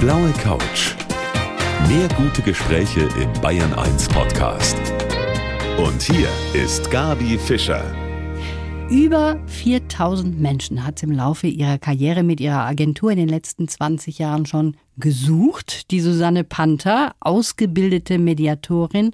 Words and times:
blaue 0.00 0.30
Couch. 0.34 0.94
Mehr 1.88 2.08
gute 2.16 2.40
Gespräche 2.42 3.08
im 3.20 3.32
Bayern 3.40 3.72
1 3.74 4.08
Podcast. 4.08 4.76
Und 5.76 6.00
hier 6.00 6.28
ist 6.54 6.88
Gabi 6.90 7.36
Fischer. 7.36 7.82
Über 8.90 9.40
4000 9.46 10.40
Menschen 10.40 10.86
hat 10.86 11.02
im 11.02 11.10
Laufe 11.10 11.48
ihrer 11.48 11.78
Karriere 11.78 12.22
mit 12.22 12.40
ihrer 12.40 12.64
Agentur 12.64 13.10
in 13.10 13.18
den 13.18 13.28
letzten 13.28 13.66
20 13.66 14.20
Jahren 14.20 14.46
schon 14.46 14.76
gesucht. 14.98 15.90
Die 15.90 16.00
Susanne 16.00 16.44
Panther, 16.44 17.14
ausgebildete 17.18 18.18
Mediatorin 18.18 19.10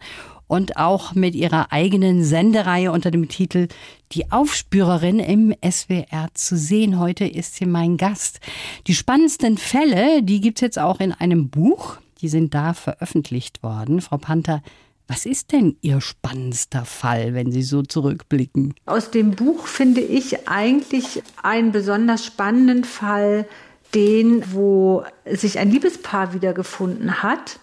und 0.55 0.77
auch 0.77 1.14
mit 1.16 1.34
ihrer 1.34 1.73
eigenen 1.73 2.23
Sendereihe 2.23 2.93
unter 2.93 3.11
dem 3.11 3.29
Titel 3.29 3.66
Die 4.12 4.30
Aufspürerin 4.30 5.18
im 5.18 5.53
SWR 5.68 6.29
zu 6.34 6.57
sehen. 6.57 7.00
Heute 7.00 7.25
ist 7.25 7.57
sie 7.57 7.66
mein 7.66 7.96
Gast. 7.96 8.39
Die 8.86 8.95
spannendsten 8.95 9.59
Fälle, 9.59 10.22
die 10.22 10.40
gibt's 10.40 10.61
jetzt 10.61 10.79
auch 10.79 11.00
in 11.00 11.12
einem 11.12 11.50
Buch. 11.50 11.96
Die 12.21 12.29
sind 12.29 12.54
da 12.54 12.72
veröffentlicht 12.72 13.64
worden. 13.64 14.00
Frau 14.00 14.17
Panther, 14.17 14.62
was 15.09 15.26
ist 15.26 15.50
denn 15.50 15.76
Ihr 15.82 16.00
spannendster 16.00 16.84
Fall, 16.84 17.34
wenn 17.34 17.50
Sie 17.50 17.62
so 17.62 17.82
zurückblicken? 17.82 18.75
Aus 18.86 19.11
dem 19.11 19.32
Buch 19.32 19.67
finde 19.67 20.03
ich 20.03 20.48
eigentlich 20.48 21.25
einen 21.43 21.73
besonders 21.73 22.25
spannenden 22.25 22.84
Fall, 22.84 23.46
den, 23.93 24.45
wo 24.53 25.04
sich 25.26 25.59
ein 25.59 25.73
Liebespaar 25.73 26.32
wiedergefunden 26.32 27.25
hat. 27.25 27.59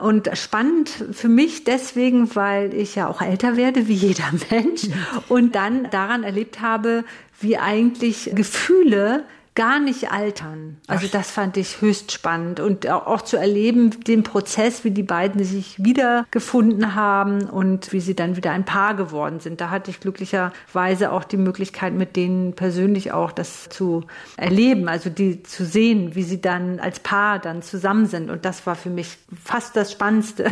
Und 0.00 0.30
spannend 0.34 0.88
für 1.12 1.28
mich 1.28 1.64
deswegen, 1.64 2.34
weil 2.34 2.74
ich 2.74 2.94
ja 2.94 3.08
auch 3.08 3.20
älter 3.20 3.56
werde, 3.56 3.88
wie 3.88 3.94
jeder 3.94 4.30
Mensch, 4.50 4.88
und 5.28 5.54
dann 5.54 5.90
daran 5.90 6.22
erlebt 6.22 6.60
habe, 6.60 7.04
wie 7.40 7.58
eigentlich 7.58 8.30
Gefühle 8.34 9.24
gar 9.60 9.78
nicht 9.78 10.10
altern. 10.10 10.78
Also 10.86 11.04
Ach. 11.06 11.12
das 11.12 11.30
fand 11.30 11.58
ich 11.58 11.82
höchst 11.82 12.12
spannend 12.12 12.60
und 12.60 12.88
auch, 12.88 13.20
zu 13.20 13.36
erleben, 13.36 13.90
den 14.04 14.22
Prozess, 14.22 14.84
wie 14.84 14.90
die 14.90 15.02
beiden 15.02 15.44
sich 15.44 15.84
wiedergefunden 15.84 16.94
haben 16.94 17.42
und 17.42 17.92
wie 17.92 18.00
sie 18.00 18.16
dann 18.16 18.36
wieder 18.36 18.52
ein 18.52 18.64
Paar 18.64 18.94
geworden 18.94 19.38
sind. 19.38 19.60
Da 19.60 19.68
hatte 19.68 19.90
ich 19.90 20.00
glücklicherweise 20.00 21.12
auch 21.12 21.24
die 21.24 21.36
Möglichkeit, 21.36 21.92
mit 21.92 22.16
denen 22.16 22.54
persönlich 22.54 23.12
auch 23.12 23.32
das 23.32 23.68
zu 23.68 24.04
erleben, 24.38 24.88
also 24.88 25.10
die 25.10 25.42
zu 25.42 25.66
sehen, 25.66 26.14
wie 26.14 26.22
sie 26.22 26.40
dann 26.40 26.80
als 26.80 27.00
Paar 27.00 27.38
dann 27.38 27.60
zusammen 27.60 28.06
sind. 28.06 28.30
Und 28.30 28.46
das 28.46 28.66
war 28.66 28.76
für 28.76 28.88
mich 28.88 29.18
fast 29.44 29.76
das 29.76 29.92
Spannendste 29.92 30.46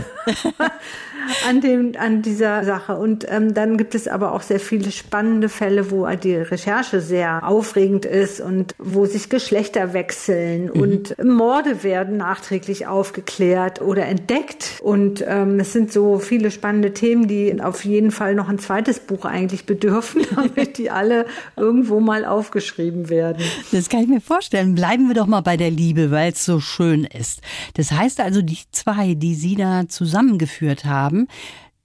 an 1.48 1.62
dem, 1.62 1.92
an 1.98 2.20
dieser 2.20 2.62
Sache. 2.64 2.98
Und 2.98 3.24
ähm, 3.30 3.54
dann 3.54 3.78
gibt 3.78 3.94
es 3.94 4.06
aber 4.06 4.32
auch 4.32 4.42
sehr 4.42 4.60
viele 4.60 4.90
spannende 4.92 5.48
Fälle, 5.48 5.90
wo 5.90 6.06
die 6.08 6.36
Recherche 6.36 7.00
sehr 7.00 7.48
aufregend 7.48 8.04
ist 8.04 8.42
und 8.42 8.74
wo 8.76 8.97
sich 9.06 9.28
Geschlechter 9.28 9.92
wechseln 9.92 10.64
mhm. 10.64 10.80
und 10.80 11.24
Morde 11.24 11.82
werden 11.82 12.16
nachträglich 12.16 12.86
aufgeklärt 12.86 13.80
oder 13.80 14.06
entdeckt. 14.06 14.78
Und 14.82 15.24
ähm, 15.26 15.60
es 15.60 15.72
sind 15.72 15.92
so 15.92 16.18
viele 16.18 16.50
spannende 16.50 16.92
Themen, 16.94 17.28
die 17.28 17.60
auf 17.60 17.84
jeden 17.84 18.10
Fall 18.10 18.34
noch 18.34 18.48
ein 18.48 18.58
zweites 18.58 19.00
Buch 19.00 19.24
eigentlich 19.24 19.66
bedürfen, 19.66 20.22
damit 20.34 20.78
die 20.78 20.90
alle 20.90 21.26
irgendwo 21.56 22.00
mal 22.00 22.24
aufgeschrieben 22.24 23.08
werden. 23.08 23.42
Das 23.72 23.88
kann 23.88 24.02
ich 24.02 24.08
mir 24.08 24.20
vorstellen. 24.20 24.74
Bleiben 24.74 25.08
wir 25.08 25.14
doch 25.14 25.26
mal 25.26 25.42
bei 25.42 25.56
der 25.56 25.70
Liebe, 25.70 26.10
weil 26.10 26.32
es 26.32 26.44
so 26.44 26.60
schön 26.60 27.04
ist. 27.04 27.40
Das 27.74 27.92
heißt 27.92 28.20
also, 28.20 28.42
die 28.42 28.58
zwei, 28.72 29.14
die 29.14 29.34
Sie 29.34 29.54
da 29.54 29.88
zusammengeführt 29.88 30.84
haben, 30.84 31.28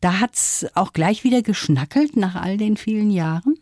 da 0.02 0.20
hat's 0.20 0.66
auch 0.74 0.92
gleich 0.92 1.24
wieder 1.24 1.42
geschnackelt 1.42 2.18
nach 2.18 2.36
all 2.36 2.58
den 2.58 2.76
vielen 2.76 3.10
Jahren? 3.10 3.56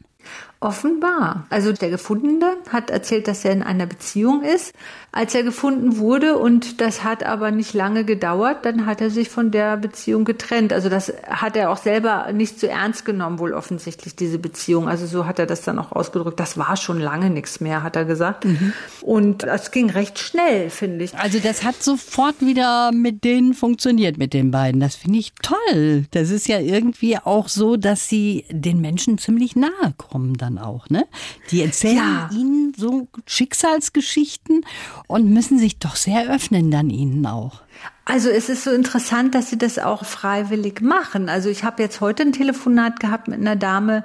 Offenbar. 0.63 1.47
Also 1.49 1.73
der 1.73 1.89
Gefundene 1.89 2.55
hat 2.69 2.91
erzählt, 2.91 3.27
dass 3.27 3.43
er 3.43 3.51
in 3.51 3.63
einer 3.63 3.87
Beziehung 3.87 4.43
ist, 4.43 4.73
als 5.11 5.33
er 5.33 5.41
gefunden 5.41 5.97
wurde 5.97 6.37
und 6.37 6.81
das 6.81 7.03
hat 7.03 7.23
aber 7.23 7.49
nicht 7.49 7.73
lange 7.73 8.05
gedauert. 8.05 8.63
Dann 8.63 8.85
hat 8.85 9.01
er 9.01 9.09
sich 9.09 9.29
von 9.29 9.49
der 9.49 9.75
Beziehung 9.77 10.23
getrennt. 10.23 10.71
Also 10.71 10.87
das 10.87 11.11
hat 11.27 11.57
er 11.57 11.71
auch 11.71 11.77
selber 11.77 12.31
nicht 12.31 12.59
so 12.59 12.67
ernst 12.67 13.05
genommen, 13.05 13.39
wohl 13.39 13.53
offensichtlich 13.53 14.15
diese 14.15 14.37
Beziehung. 14.37 14.87
Also 14.87 15.07
so 15.07 15.25
hat 15.25 15.39
er 15.39 15.47
das 15.47 15.63
dann 15.63 15.79
auch 15.79 15.93
ausgedrückt. 15.93 16.39
Das 16.39 16.59
war 16.59 16.77
schon 16.77 16.99
lange 16.99 17.31
nichts 17.31 17.59
mehr, 17.59 17.81
hat 17.81 17.95
er 17.95 18.05
gesagt. 18.05 18.45
Mhm. 18.45 18.73
Und 19.01 19.43
es 19.43 19.71
ging 19.71 19.89
recht 19.89 20.19
schnell, 20.19 20.69
finde 20.69 21.05
ich. 21.05 21.17
Also 21.17 21.39
das 21.39 21.63
hat 21.63 21.81
sofort 21.81 22.39
wieder 22.39 22.91
mit 22.93 23.23
denen 23.23 23.55
funktioniert, 23.55 24.19
mit 24.19 24.35
den 24.35 24.51
beiden. 24.51 24.79
Das 24.79 24.95
finde 24.95 25.17
ich 25.17 25.33
toll. 25.41 26.05
Das 26.11 26.29
ist 26.29 26.47
ja 26.47 26.59
irgendwie 26.59 27.17
auch 27.17 27.47
so, 27.47 27.77
dass 27.77 28.07
sie 28.07 28.45
den 28.51 28.79
Menschen 28.79 29.17
ziemlich 29.17 29.55
nahe 29.55 29.71
kommen 29.97 30.37
dann 30.37 30.50
dann 30.55 30.63
auch, 30.63 30.89
ne? 30.89 31.07
Die 31.49 31.61
erzählen 31.61 31.97
ja. 31.97 32.29
ihnen 32.31 32.73
so 32.77 33.07
Schicksalsgeschichten 33.25 34.65
und 35.07 35.29
müssen 35.29 35.57
sich 35.57 35.79
doch 35.79 35.95
sehr 35.95 36.29
öffnen 36.29 36.71
dann 36.71 36.89
ihnen 36.89 37.25
auch. 37.25 37.61
Also 38.05 38.29
es 38.29 38.49
ist 38.49 38.63
so 38.63 38.71
interessant, 38.71 39.35
dass 39.35 39.49
sie 39.49 39.57
das 39.57 39.79
auch 39.79 40.05
freiwillig 40.05 40.81
machen. 40.81 41.29
Also 41.29 41.49
ich 41.49 41.63
habe 41.63 41.81
jetzt 41.81 42.01
heute 42.01 42.23
ein 42.23 42.33
Telefonat 42.33 42.99
gehabt 42.99 43.27
mit 43.27 43.39
einer 43.39 43.55
Dame, 43.55 44.03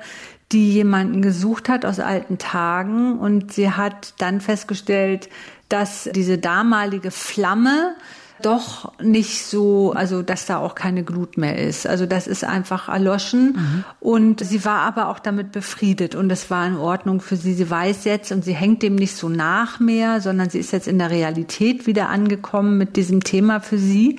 die 0.53 0.73
jemanden 0.73 1.23
gesucht 1.23 1.69
hat 1.69 1.85
aus 1.85 1.99
alten 1.99 2.39
Tagen 2.39 3.19
und 3.19 3.53
sie 3.53 3.71
hat 3.71 4.15
dann 4.19 4.41
festgestellt, 4.41 5.29
dass 5.69 6.09
diese 6.15 6.39
damalige 6.39 7.11
Flamme 7.11 7.97
doch 8.43 8.93
nicht 9.01 9.45
so, 9.45 9.93
also 9.93 10.23
dass 10.23 10.47
da 10.47 10.59
auch 10.59 10.75
keine 10.75 11.05
Glut 11.05 11.37
mehr 11.37 11.59
ist. 11.59 11.87
Also 11.87 12.07
das 12.07 12.27
ist 12.27 12.45
einfach 12.45 12.89
erloschen. 12.89 13.53
Mhm. 13.57 13.85
Und 14.01 14.45
sie 14.45 14.65
war 14.65 14.81
aber 14.81 15.09
auch 15.09 15.19
damit 15.19 15.53
befriedet 15.53 16.15
und 16.15 16.31
es 16.31 16.51
war 16.51 16.67
in 16.67 16.77
Ordnung 16.77 17.21
für 17.21 17.37
sie. 17.37 17.55
Sie 17.55 17.69
weiß 17.69 18.05
jetzt 18.05 18.33
und 18.33 18.45
sie 18.45 18.55
hängt 18.55 18.83
dem 18.83 18.95
nicht 18.95 19.17
so 19.17 19.29
nach 19.29 19.81
mehr, 19.81 20.21
sondern 20.21 20.51
sie 20.51 20.59
ist 20.59 20.73
jetzt 20.73 20.89
in 20.89 20.99
der 20.99 21.11
Realität 21.11 21.87
wieder 21.87 22.09
angekommen 22.09 22.79
mit 22.79 22.97
diesem 22.97 23.23
Thema 23.23 23.61
für 23.61 23.79
sie. 23.79 24.19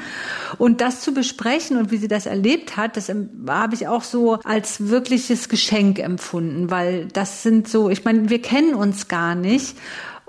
Und 0.57 0.81
das 0.81 1.01
zu 1.01 1.13
besprechen 1.13 1.78
und 1.78 1.91
wie 1.91 1.97
sie 1.97 2.07
das 2.07 2.25
erlebt 2.25 2.78
hat, 2.78 2.97
das 2.97 3.11
habe 3.47 3.75
ich 3.75 3.88
auch 3.88 4.03
so 4.03 4.39
als 4.44 4.89
wirkliches 4.89 5.49
Geschenk 5.49 5.99
empfunden, 5.99 6.69
weil 6.72 7.07
das 7.13 7.44
sind 7.44 7.67
so, 7.67 7.89
ich 7.89 8.03
meine, 8.05 8.29
wir 8.29 8.41
kennen 8.41 8.73
uns 8.73 9.07
gar 9.07 9.35
nicht. 9.35 9.78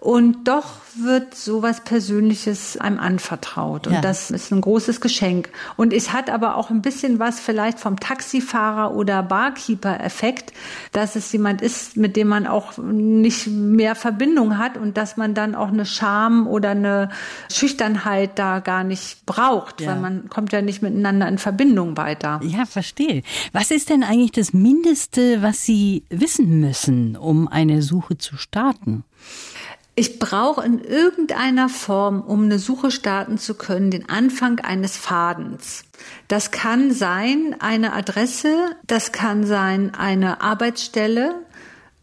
Und 0.01 0.47
doch 0.47 0.77
wird 0.95 1.35
sowas 1.35 1.83
Persönliches 1.83 2.77
einem 2.77 3.01
anvertraut. 3.01 3.89
Und 3.89 3.95
ja. 3.95 4.01
das 4.01 4.31
ist 4.31 4.53
ein 4.53 4.61
großes 4.61 5.01
Geschenk. 5.01 5.51
Und 5.77 5.93
es 5.93 6.13
hat 6.13 6.31
aber 6.31 6.57
auch 6.57 6.71
ein 6.71 6.83
bisschen 6.83 7.19
was 7.19 7.41
vielleicht 7.41 7.81
vom 7.81 7.99
Taxifahrer 7.99 8.95
oder 8.95 9.25
Barkeeper-Effekt, 9.25 10.53
dass 10.93 11.17
es 11.17 11.33
jemand 11.33 11.63
ist, 11.63 11.97
mit 11.97 12.15
dem 12.15 12.29
man 12.29 12.47
auch 12.47 12.79
nicht 12.79 13.49
mehr 13.49 13.97
Verbindung 13.97 14.57
hat 14.57 14.77
und 14.77 14.97
dass 14.97 15.17
man 15.17 15.35
dann 15.35 15.57
auch 15.57 15.69
eine 15.69 15.85
Scham 15.85 16.47
oder 16.47 16.71
eine 16.71 17.11
Schüchternheit 17.53 18.39
da 18.39 18.61
gar 18.61 18.85
nicht 18.85 19.27
braucht, 19.27 19.81
ja. 19.81 19.89
weil 19.89 20.01
man 20.01 20.29
kommt 20.29 20.53
ja 20.53 20.63
nicht 20.63 20.81
miteinander 20.81 21.27
in 21.27 21.39
Verbindung 21.39 21.97
weiter. 21.97 22.41
Ja, 22.45 22.67
verstehe. 22.67 23.25
Was 23.53 23.73
ist 23.73 23.91
denn 23.91 24.05
eigentlich 24.05 24.33
das 24.33 24.53
Mindeste, 24.53 25.43
was 25.43 25.65
Sie 25.65 26.05
wissen 26.09 26.61
müssen, 26.61 27.17
um 27.17 27.49
eine 27.49 27.83
Suche 27.83 28.17
zu 28.17 28.37
starten? 28.37 29.03
Ich 29.99 30.21
brauche 30.21 30.65
in 30.65 30.79
irgendeiner 30.79 31.69
Form, 31.69 32.21
um 32.21 32.45
eine 32.45 32.61
Suche 32.61 32.93
starten 32.93 33.37
zu 33.37 33.55
können, 33.55 33.91
den 33.91 34.09
Anfang 34.09 34.61
eines 34.61 34.97
Fadens. 34.97 35.83
Das 36.29 36.53
kann 36.53 36.93
sein 36.93 37.57
eine 37.59 37.95
Adresse, 37.95 38.77
das 38.87 39.11
kann 39.11 39.45
sein 39.45 39.93
eine 39.97 40.41
Arbeitsstelle. 40.41 41.35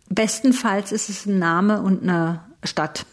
Bestenfalls 0.09 0.91
ist 0.91 1.07
es 1.07 1.25
ein 1.25 1.39
Name 1.39 1.81
und 1.83 2.03
eine 2.03 2.41
Stadt. 2.65 3.05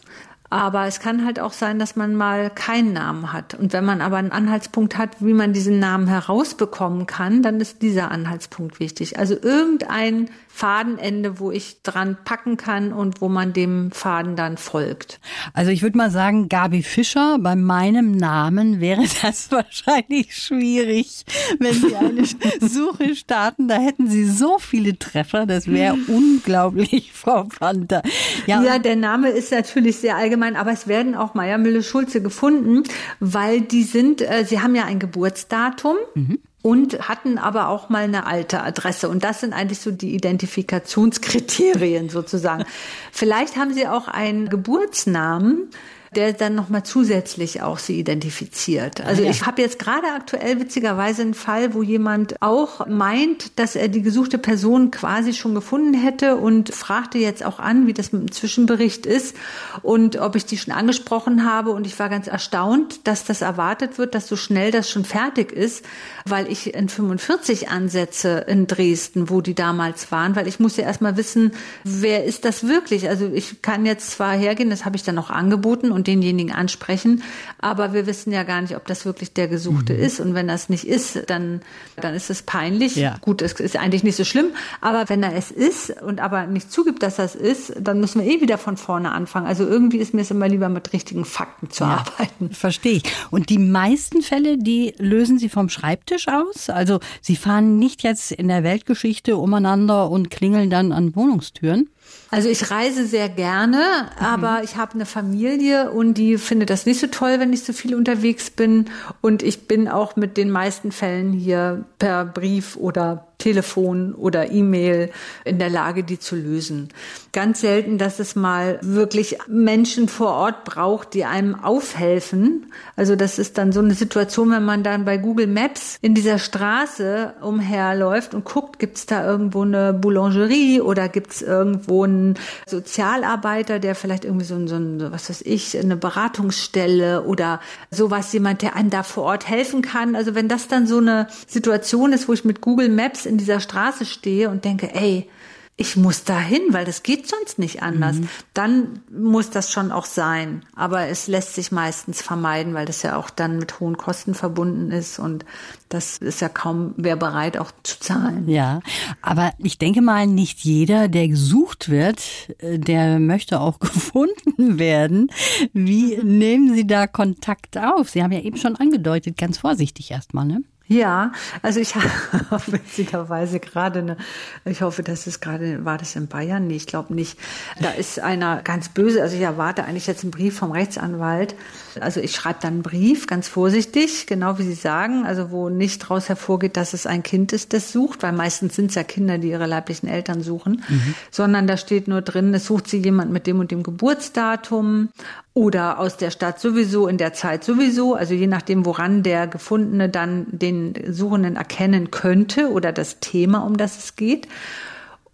Aber 0.49 0.85
es 0.85 0.99
kann 0.99 1.25
halt 1.25 1.39
auch 1.39 1.53
sein, 1.53 1.79
dass 1.79 1.95
man 1.95 2.13
mal 2.13 2.49
keinen 2.49 2.91
Namen 2.91 3.31
hat. 3.31 3.55
Und 3.55 3.71
wenn 3.71 3.85
man 3.85 4.01
aber 4.01 4.17
einen 4.17 4.33
Anhaltspunkt 4.33 4.97
hat, 4.97 5.11
wie 5.21 5.33
man 5.33 5.53
diesen 5.53 5.79
Namen 5.79 6.07
herausbekommen 6.07 7.07
kann, 7.07 7.41
dann 7.41 7.61
ist 7.61 7.81
dieser 7.81 8.11
Anhaltspunkt 8.11 8.81
wichtig. 8.81 9.17
Also 9.17 9.33
irgendein 9.33 10.29
Fadenende, 10.55 11.39
wo 11.39 11.49
ich 11.49 11.81
dran 11.81 12.15
packen 12.23 12.57
kann 12.57 12.93
und 12.93 13.21
wo 13.21 13.27
man 13.27 13.53
dem 13.53 13.91
Faden 13.91 14.35
dann 14.35 14.57
folgt. 14.57 15.19
Also 15.53 15.71
ich 15.71 15.81
würde 15.81 15.97
mal 15.97 16.11
sagen, 16.11 16.47
Gabi 16.47 16.83
Fischer, 16.83 17.39
bei 17.39 17.55
meinem 17.55 18.11
Namen 18.11 18.79
wäre 18.79 19.01
das 19.23 19.51
wahrscheinlich 19.51 20.37
schwierig, 20.37 21.25
wenn 21.57 21.73
Sie 21.73 21.95
eine 21.95 22.23
Suche 22.69 23.15
starten. 23.15 23.67
Da 23.67 23.79
hätten 23.79 24.07
Sie 24.07 24.25
so 24.25 24.59
viele 24.59 24.99
Treffer, 24.99 25.47
das 25.47 25.67
wäre 25.67 25.97
unglaublich, 26.07 27.11
Frau 27.13 27.45
Panther. 27.45 28.03
Ja, 28.45 28.61
ja, 28.61 28.77
der 28.77 28.95
Name 28.95 29.29
ist 29.29 29.51
natürlich 29.51 29.97
sehr 29.97 30.17
allgemein, 30.17 30.55
aber 30.55 30.71
es 30.71 30.87
werden 30.87 31.15
auch 31.15 31.33
Meier, 31.33 31.57
Mülle, 31.57 31.81
Schulze 31.81 32.21
gefunden, 32.21 32.83
weil 33.19 33.61
die 33.61 33.83
sind, 33.83 34.21
äh, 34.21 34.45
sie 34.45 34.61
haben 34.61 34.75
ja 34.75 34.85
ein 34.85 34.99
Geburtsdatum. 34.99 35.95
Mhm 36.13 36.37
und 36.63 37.07
hatten 37.07 37.37
aber 37.37 37.67
auch 37.67 37.89
mal 37.89 38.05
eine 38.05 38.25
alte 38.25 38.63
Adresse. 38.63 39.09
Und 39.09 39.23
das 39.23 39.41
sind 39.41 39.53
eigentlich 39.53 39.79
so 39.79 39.91
die 39.91 40.15
Identifikationskriterien 40.15 42.09
sozusagen. 42.09 42.63
Vielleicht 43.11 43.57
haben 43.57 43.73
sie 43.73 43.87
auch 43.87 44.07
einen 44.07 44.49
Geburtsnamen, 44.49 45.69
der 46.15 46.33
dann 46.33 46.55
nochmal 46.55 46.83
zusätzlich 46.83 47.61
auch 47.61 47.77
sie 47.77 47.99
identifiziert. 47.99 49.01
Also 49.01 49.23
ja. 49.23 49.29
ich 49.29 49.45
habe 49.45 49.61
jetzt 49.61 49.79
gerade 49.79 50.07
aktuell 50.15 50.59
witzigerweise 50.59 51.21
einen 51.21 51.33
Fall, 51.33 51.73
wo 51.73 51.83
jemand 51.83 52.41
auch 52.41 52.87
meint, 52.87 53.59
dass 53.59 53.75
er 53.75 53.87
die 53.87 54.01
gesuchte 54.01 54.37
Person 54.37 54.91
quasi 54.91 55.33
schon 55.33 55.55
gefunden 55.55 55.93
hätte 55.93 56.37
und 56.37 56.73
fragte 56.73 57.17
jetzt 57.17 57.43
auch 57.43 57.59
an, 57.59 57.87
wie 57.87 57.93
das 57.93 58.11
mit 58.11 58.21
dem 58.21 58.31
Zwischenbericht 58.31 59.05
ist 59.05 59.35
und 59.81 60.17
ob 60.19 60.35
ich 60.35 60.45
die 60.45 60.57
schon 60.57 60.73
angesprochen 60.73 61.49
habe. 61.49 61.71
Und 61.71 61.87
ich 61.87 61.97
war 61.99 62.09
ganz 62.09 62.27
erstaunt, 62.27 63.07
dass 63.07 63.25
das 63.25 63.41
erwartet 63.41 63.97
wird, 63.97 64.15
dass 64.15 64.27
so 64.27 64.35
schnell 64.35 64.71
das 64.71 64.89
schon 64.89 65.05
fertig 65.05 65.51
ist, 65.51 65.85
weil 66.25 66.51
ich 66.51 66.73
in 66.73 66.89
45 66.89 67.69
ansetze 67.69 68.45
in 68.47 68.67
Dresden, 68.67 69.29
wo 69.29 69.41
die 69.41 69.55
damals 69.55 70.11
waren, 70.11 70.35
weil 70.35 70.47
ich 70.47 70.59
muss 70.59 70.77
ja 70.77 70.83
erstmal 70.83 71.17
wissen, 71.17 71.51
wer 71.83 72.23
ist 72.23 72.45
das 72.45 72.67
wirklich? 72.67 73.09
Also 73.09 73.29
ich 73.33 73.61
kann 73.61 73.85
jetzt 73.85 74.11
zwar 74.11 74.33
hergehen, 74.33 74.69
das 74.69 74.85
habe 74.85 74.95
ich 74.95 75.03
dann 75.03 75.17
auch 75.17 75.29
angeboten 75.29 75.91
und 75.91 76.02
denjenigen 76.03 76.53
ansprechen, 76.53 77.23
aber 77.59 77.93
wir 77.93 78.05
wissen 78.05 78.31
ja 78.31 78.43
gar 78.43 78.61
nicht, 78.61 78.75
ob 78.75 78.85
das 78.87 79.05
wirklich 79.05 79.33
der 79.33 79.47
Gesuchte 79.47 79.93
mhm. 79.93 79.99
ist. 79.99 80.19
Und 80.19 80.33
wenn 80.33 80.47
das 80.47 80.69
nicht 80.69 80.87
ist, 80.87 81.29
dann, 81.29 81.61
dann 81.95 82.13
ist 82.13 82.29
es 82.29 82.41
peinlich. 82.43 82.95
Ja. 82.95 83.17
Gut, 83.21 83.41
es 83.41 83.53
ist 83.53 83.77
eigentlich 83.77 84.03
nicht 84.03 84.15
so 84.15 84.23
schlimm, 84.23 84.47
aber 84.81 85.09
wenn 85.09 85.23
er 85.23 85.35
es 85.35 85.51
ist 85.51 86.01
und 86.01 86.19
aber 86.19 86.47
nicht 86.47 86.71
zugibt, 86.71 87.03
dass 87.03 87.15
das 87.15 87.35
ist, 87.35 87.73
dann 87.79 87.99
müssen 87.99 88.21
wir 88.23 88.29
eh 88.29 88.41
wieder 88.41 88.57
von 88.57 88.77
vorne 88.77 89.11
anfangen. 89.11 89.47
Also 89.47 89.65
irgendwie 89.65 89.97
ist 89.97 90.13
mir 90.13 90.21
es 90.21 90.31
immer 90.31 90.47
lieber 90.47 90.69
mit 90.69 90.93
richtigen 90.93 91.25
Fakten 91.25 91.69
zu 91.69 91.83
ja, 91.83 92.05
arbeiten. 92.05 92.51
Verstehe 92.51 92.97
ich. 92.97 93.03
Und 93.31 93.49
die 93.49 93.59
meisten 93.59 94.21
Fälle, 94.21 94.57
die 94.57 94.93
lösen 94.97 95.39
Sie 95.39 95.49
vom 95.49 95.69
Schreibtisch 95.69 96.27
aus? 96.27 96.69
Also 96.69 96.99
Sie 97.21 97.35
fahren 97.35 97.77
nicht 97.79 98.03
jetzt 98.03 98.31
in 98.31 98.47
der 98.47 98.63
Weltgeschichte 98.63 99.37
umeinander 99.37 100.09
und 100.09 100.29
klingeln 100.29 100.69
dann 100.69 100.91
an 100.91 101.15
Wohnungstüren? 101.15 101.89
Also 102.33 102.49
ich 102.49 102.71
reise 102.71 103.05
sehr 103.05 103.29
gerne, 103.29 103.77
mhm. 103.77 104.25
aber 104.25 104.61
ich 104.63 104.75
habe 104.75 104.95
eine 104.95 105.05
Familie 105.05 105.91
und 105.91 106.15
die 106.15 106.39
findet 106.39 106.71
das 106.71 106.87
nicht 106.87 106.99
so 106.99 107.05
toll, 107.05 107.39
wenn 107.39 107.53
ich 107.53 107.63
so 107.63 107.73
viel 107.73 107.93
unterwegs 107.93 108.49
bin. 108.49 108.85
Und 109.21 109.43
ich 109.43 109.67
bin 109.67 109.87
auch 109.87 110.15
mit 110.15 110.35
den 110.35 110.49
meisten 110.49 110.91
Fällen 110.91 111.31
hier 111.31 111.85
per 111.99 112.25
Brief 112.25 112.75
oder 112.75 113.27
Telefon 113.43 114.15
oder 114.15 114.51
E-Mail 114.51 115.11
in 115.43 115.59
der 115.59 115.69
Lage, 115.69 116.05
die 116.05 116.17
zu 116.17 116.37
lösen. 116.37 116.87
Ganz 117.33 117.59
selten, 117.59 117.97
dass 117.97 118.19
es 118.19 118.37
mal 118.37 118.79
wirklich 118.81 119.37
Menschen 119.49 120.07
vor 120.07 120.29
Ort 120.29 120.63
braucht, 120.63 121.13
die 121.13 121.25
einem 121.25 121.55
aufhelfen. 121.55 122.71
Also 122.95 123.17
das 123.17 123.39
ist 123.39 123.57
dann 123.57 123.73
so 123.73 123.81
eine 123.81 123.95
Situation, 123.95 124.51
wenn 124.51 124.63
man 124.63 124.83
dann 124.83 125.03
bei 125.03 125.17
Google 125.17 125.47
Maps 125.47 125.97
in 126.01 126.15
dieser 126.15 126.39
Straße 126.39 127.33
umherläuft 127.41 128.33
und 128.33 128.45
guckt, 128.45 128.79
gibt 128.79 128.97
es 128.97 129.07
da 129.07 129.25
irgendwo 129.25 129.63
eine 129.63 129.91
Boulangerie 129.91 130.79
oder 130.79 131.09
gibt 131.09 131.31
es 131.31 131.41
irgendwo 131.41 132.05
einen 132.05 132.35
Sozialarbeiter, 132.65 133.79
der 133.79 133.95
vielleicht 133.95 134.23
irgendwie 134.23 134.45
so 134.45 134.55
ein, 134.55 134.69
so 134.69 134.75
ein, 134.75 135.11
was 135.11 135.29
weiß 135.29 135.41
ich, 135.41 135.77
eine 135.77 135.97
Beratungsstelle 135.97 137.23
oder 137.23 137.59
sowas, 137.91 138.31
jemand, 138.31 138.61
der 138.61 138.77
einem 138.77 138.89
da 138.89 139.03
vor 139.03 139.23
Ort 139.23 139.49
helfen 139.49 139.81
kann. 139.81 140.15
Also 140.15 140.33
wenn 140.33 140.47
das 140.47 140.69
dann 140.69 140.87
so 140.87 140.99
eine 140.99 141.27
Situation 141.45 142.13
ist, 142.13 142.29
wo 142.29 142.33
ich 142.33 142.45
mit 142.45 142.61
Google 142.61 142.87
Maps 142.87 143.25
in 143.33 143.37
dieser 143.37 143.59
Straße 143.59 144.05
stehe 144.05 144.49
und 144.49 144.63
denke, 144.63 144.93
ey, 144.93 145.27
ich 145.75 145.97
muss 145.97 146.23
dahin, 146.23 146.61
weil 146.69 146.85
das 146.85 147.01
geht 147.01 147.27
sonst 147.27 147.57
nicht 147.57 147.81
anders. 147.81 148.17
Mhm. 148.17 148.29
Dann 148.53 148.99
muss 149.11 149.49
das 149.49 149.71
schon 149.71 149.91
auch 149.91 150.05
sein. 150.05 150.63
Aber 150.75 151.07
es 151.07 151.25
lässt 151.27 151.55
sich 151.55 151.71
meistens 151.71 152.21
vermeiden, 152.21 152.75
weil 152.75 152.85
das 152.85 153.01
ja 153.01 153.17
auch 153.17 153.31
dann 153.31 153.57
mit 153.57 153.79
hohen 153.79 153.97
Kosten 153.97 154.35
verbunden 154.35 154.91
ist 154.91 155.17
und 155.17 155.45
das 155.89 156.17
ist 156.19 156.41
ja 156.41 156.49
kaum 156.49 156.93
wer 156.97 157.15
bereit 157.15 157.57
auch 157.57 157.71
zu 157.81 157.99
zahlen. 157.99 158.47
Ja, 158.47 158.81
aber 159.23 159.51
ich 159.57 159.79
denke 159.79 160.01
mal, 160.01 160.27
nicht 160.27 160.59
jeder, 160.59 161.07
der 161.07 161.27
gesucht 161.27 161.89
wird, 161.89 162.21
äh, 162.59 162.77
der 162.77 163.17
möchte 163.17 163.59
auch 163.59 163.79
gefunden 163.79 164.77
werden. 164.77 165.31
Wie 165.73 166.17
nehmen 166.17 166.75
Sie 166.75 166.85
da 166.85 167.07
Kontakt 167.07 167.79
auf? 167.79 168.09
Sie 168.09 168.21
haben 168.21 168.31
ja 168.31 168.41
eben 168.41 168.57
schon 168.57 168.75
angedeutet, 168.75 169.37
ganz 169.37 169.57
vorsichtig 169.57 170.11
erstmal, 170.11 170.45
ne? 170.45 170.63
Ja, 170.87 171.31
also 171.61 171.79
ich 171.79 171.95
habe 171.95 172.63
witzigerweise 172.67 173.59
gerade 173.59 173.99
eine, 173.99 174.17
ich 174.65 174.81
hoffe, 174.81 175.01
das 175.01 175.27
ist 175.27 175.39
gerade, 175.39 175.85
war 175.85 175.97
das 175.97 176.15
in 176.15 176.27
Bayern? 176.27 176.67
Nee, 176.67 176.75
ich 176.75 176.87
glaube 176.87 177.13
nicht. 177.13 177.39
Da 177.79 177.91
ist 177.91 178.19
einer 178.19 178.61
ganz 178.61 178.89
böse, 178.89 179.21
also 179.21 179.35
ich 179.35 179.41
erwarte 179.41 179.85
eigentlich 179.85 180.07
jetzt 180.07 180.23
einen 180.23 180.31
Brief 180.31 180.57
vom 180.57 180.71
Rechtsanwalt. 180.71 181.55
Also 182.01 182.19
ich 182.19 182.35
schreibe 182.35 182.59
dann 182.61 182.73
einen 182.73 182.83
Brief, 182.83 183.27
ganz 183.27 183.47
vorsichtig, 183.47 184.25
genau 184.27 184.57
wie 184.59 184.63
Sie 184.63 184.73
sagen, 184.73 185.25
also 185.25 185.51
wo 185.51 185.69
nicht 185.69 186.03
daraus 186.03 186.29
hervorgeht, 186.29 186.77
dass 186.77 186.93
es 186.93 187.05
ein 187.05 187.23
Kind 187.23 187.53
ist, 187.53 187.73
das 187.73 187.91
sucht, 187.91 188.23
weil 188.23 188.33
meistens 188.33 188.75
sind 188.75 188.89
es 188.89 188.95
ja 188.95 189.03
Kinder, 189.03 189.37
die 189.37 189.49
ihre 189.49 189.67
leiblichen 189.67 190.07
Eltern 190.07 190.41
suchen, 190.41 190.83
mhm. 190.87 191.15
sondern 191.31 191.67
da 191.67 191.77
steht 191.77 192.07
nur 192.07 192.21
drin, 192.21 192.53
es 192.53 192.65
sucht 192.65 192.87
sie 192.87 192.97
jemand 192.97 193.31
mit 193.31 193.47
dem 193.47 193.59
und 193.59 193.71
dem 193.71 193.83
Geburtsdatum 193.83 195.09
oder 195.53 195.99
aus 195.99 196.17
der 196.17 196.31
Stadt 196.31 196.59
sowieso, 196.59 197.07
in 197.07 197.17
der 197.17 197.33
Zeit 197.33 197.63
sowieso, 197.63 198.15
also 198.15 198.33
je 198.33 198.47
nachdem, 198.47 198.85
woran 198.85 199.23
der 199.23 199.47
Gefundene 199.47 200.09
dann 200.09 200.47
den 200.51 200.93
Suchenden 201.09 201.55
erkennen 201.55 202.11
könnte 202.11 202.71
oder 202.71 202.91
das 202.91 203.19
Thema, 203.19 203.59
um 203.59 203.77
das 203.77 203.97
es 203.97 204.15
geht 204.15 204.47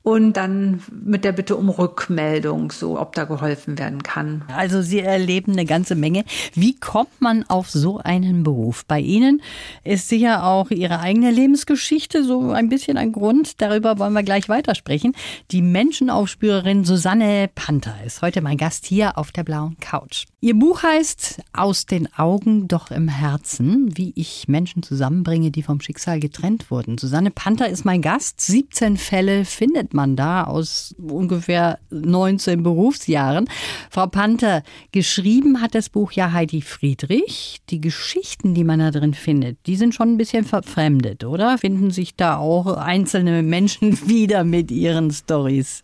und 0.10 0.34
dann 0.34 0.82
mit 0.90 1.24
der 1.24 1.34
Bitte 1.34 1.56
um 1.56 1.70
Rückmeldung, 1.70 2.72
so 2.72 3.00
ob 3.00 3.14
da 3.14 3.26
geholfen 3.26 3.78
werden 3.78 4.02
kann. 4.02 4.44
Also 4.48 4.82
Sie 4.82 5.02
erleben 5.02 5.52
eine 5.52 5.66
ganze 5.66 5.94
Menge. 5.94 6.26
Wie 6.56 6.76
kommt 6.76 7.22
man 7.22 7.44
auf 7.48 7.70
so 7.70 8.00
einen 8.00 8.44
Beruf? 8.44 8.86
Bei 8.86 9.00
Ihnen 9.00 9.44
ist 9.84 10.10
sicher 10.10 10.46
auch 10.46 10.72
Ihre 10.72 11.00
eigene 11.00 11.30
Lebensgeschichte 11.30 12.24
so 12.24 12.52
ein 12.52 12.70
bisschen 12.70 12.98
ein 12.98 13.12
Grund. 13.12 13.62
Darüber 13.62 14.00
wollen 14.00 14.14
wir 14.14 14.24
gleich 14.24 14.50
weitersprechen. 14.50 15.14
Die 15.52 15.62
Menschenaufspürerin 15.62 16.86
Susanne 16.86 17.48
Panther 17.54 17.96
ist 18.04 18.24
heute 18.24 18.42
mein 18.42 18.58
Gast 18.58 18.88
hier 18.88 19.16
auf 19.16 19.32
der 19.32 19.44
blauen 19.44 19.78
Couch. 19.80 20.26
Ihr 20.42 20.58
Buch 20.58 20.84
heißt 20.84 21.42
Aus 21.52 21.86
den 21.86 22.12
Augen, 22.14 22.70
doch 22.70 22.92
im 22.92 23.10
Herzen, 23.10 23.98
wie 23.98 24.14
ich 24.16 24.48
Menschen 24.48 24.84
zusammenbringe, 24.84 25.52
die 25.52 25.64
vom 25.64 25.82
Schicksal 25.82 26.22
getrennt 26.22 26.72
wurden. 26.72 26.98
Susanne 26.98 27.30
Panther 27.30 27.68
ist 27.68 27.84
mein 27.84 28.02
Gast. 28.02 28.40
17 28.40 28.96
Fälle 28.96 29.44
findet 29.44 29.94
man 29.94 29.99
man 30.00 30.16
da 30.16 30.46
aus 30.46 30.96
ungefähr 30.98 31.80
19 31.90 32.64
Berufsjahren. 32.64 33.50
Frau 33.90 34.08
Panther, 34.08 34.64
geschrieben 34.94 35.62
hat 35.62 35.76
das 35.76 35.90
Buch 35.90 36.14
ja 36.14 36.32
Heidi 36.32 36.62
Friedrich. 36.62 37.60
Die 37.70 37.82
Geschichten, 37.82 38.54
die 38.54 38.64
man 38.64 38.80
da 38.80 38.92
drin 38.92 39.14
findet, 39.14 39.58
die 39.68 39.76
sind 39.76 39.94
schon 39.94 40.14
ein 40.14 40.18
bisschen 40.18 40.46
verfremdet, 40.46 41.26
oder? 41.26 41.58
Finden 41.58 41.92
sich 41.92 42.16
da 42.16 42.38
auch 42.38 42.78
einzelne 42.78 43.44
Menschen 43.44 44.00
wieder 44.08 44.46
mit 44.46 44.72
ihren 44.72 45.12
Stories? 45.12 45.84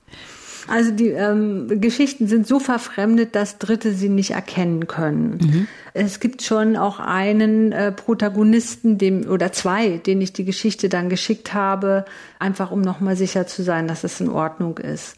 Also 0.68 0.92
die 0.92 1.10
ähm, 1.10 1.80
Geschichten 1.80 2.28
sind 2.28 2.48
so 2.48 2.60
verfremdet, 2.60 3.36
dass 3.36 3.60
Dritte 3.60 3.94
sie 3.94 4.10
nicht 4.10 4.32
erkennen 4.32 4.88
können. 4.88 5.38
Mhm. 5.42 5.68
Es 5.94 6.20
gibt 6.20 6.42
schon 6.42 6.76
auch 6.76 7.00
einen 7.00 7.72
äh, 7.72 7.92
Protagonisten, 7.92 8.98
dem 8.98 9.30
oder 9.30 9.52
zwei, 9.52 9.98
den 9.98 10.22
ich 10.22 10.34
die 10.34 10.46
Geschichte 10.46 10.90
dann 10.90 11.10
geschickt 11.10 11.54
habe, 11.54 12.06
einfach 12.40 12.72
um 12.72 12.82
nochmal 12.82 13.16
sicher 13.16 13.48
zu 13.48 13.64
sein, 13.64 13.88
dass 13.88 14.04
es 14.04 14.20
in 14.20 14.30
Ordnung 14.30 14.78
ist. 14.78 15.16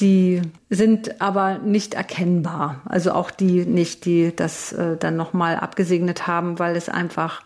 Die 0.00 0.42
sind 0.70 1.20
aber 1.20 1.58
nicht 1.58 1.94
erkennbar. 1.94 2.80
Also 2.84 3.12
auch 3.12 3.30
die 3.30 3.66
nicht, 3.66 4.04
die 4.06 4.34
das 4.34 4.72
äh, 4.72 4.96
dann 4.96 5.16
nochmal 5.16 5.56
abgesegnet 5.56 6.26
haben, 6.26 6.58
weil 6.58 6.74
es 6.74 6.88
einfach 6.88 7.42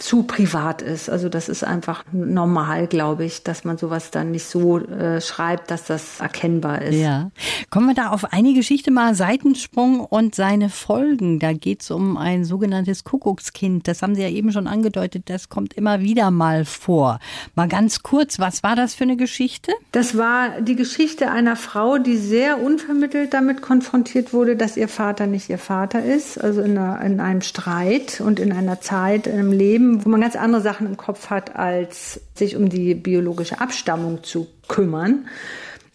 zu 0.00 0.22
privat 0.22 0.82
ist. 0.82 1.10
Also 1.10 1.28
das 1.28 1.48
ist 1.48 1.62
einfach 1.62 2.04
normal, 2.12 2.86
glaube 2.86 3.24
ich, 3.24 3.42
dass 3.42 3.64
man 3.64 3.78
sowas 3.78 4.10
dann 4.10 4.30
nicht 4.30 4.44
so 4.44 4.78
äh, 4.78 5.20
schreibt, 5.20 5.70
dass 5.70 5.84
das 5.84 6.20
erkennbar 6.20 6.82
ist. 6.82 6.96
Ja. 6.96 7.30
Kommen 7.68 7.86
wir 7.86 7.94
da 7.94 8.08
auf 8.08 8.32
eine 8.32 8.54
Geschichte 8.54 8.90
mal, 8.90 9.14
Seitensprung 9.14 10.00
und 10.00 10.34
seine 10.34 10.70
Folgen. 10.70 11.38
Da 11.38 11.52
geht 11.52 11.82
es 11.82 11.90
um 11.90 12.16
ein 12.16 12.44
sogenanntes 12.44 13.04
Kuckuckskind. 13.04 13.86
Das 13.86 14.02
haben 14.02 14.14
Sie 14.14 14.22
ja 14.22 14.28
eben 14.28 14.52
schon 14.52 14.66
angedeutet, 14.66 15.24
das 15.26 15.48
kommt 15.48 15.74
immer 15.74 16.00
wieder 16.00 16.30
mal 16.30 16.64
vor. 16.64 17.20
Mal 17.54 17.68
ganz 17.68 18.02
kurz, 18.02 18.38
was 18.38 18.62
war 18.62 18.76
das 18.76 18.94
für 18.94 19.04
eine 19.04 19.16
Geschichte? 19.16 19.72
Das 19.92 20.16
war 20.16 20.60
die 20.60 20.76
Geschichte 20.76 21.30
einer 21.30 21.56
Frau, 21.56 21.98
die 21.98 22.16
sehr 22.16 22.62
unvermittelt 22.62 23.34
damit 23.34 23.60
konfrontiert 23.60 24.32
wurde, 24.32 24.56
dass 24.56 24.76
ihr 24.76 24.88
Vater 24.88 25.26
nicht 25.26 25.50
ihr 25.50 25.58
Vater 25.58 26.02
ist. 26.02 26.42
Also 26.42 26.62
in, 26.62 26.78
einer, 26.78 27.00
in 27.02 27.20
einem 27.20 27.42
Streit 27.42 28.20
und 28.20 28.40
in 28.40 28.52
einer 28.52 28.80
Zeit, 28.80 29.26
in 29.26 29.38
einem 29.38 29.52
Leben, 29.52 29.89
wo 30.04 30.08
man 30.08 30.20
ganz 30.20 30.36
andere 30.36 30.62
Sachen 30.62 30.86
im 30.86 30.96
Kopf 30.96 31.30
hat, 31.30 31.56
als 31.56 32.20
sich 32.34 32.56
um 32.56 32.68
die 32.68 32.94
biologische 32.94 33.60
Abstammung 33.60 34.22
zu 34.22 34.46
kümmern. 34.68 35.26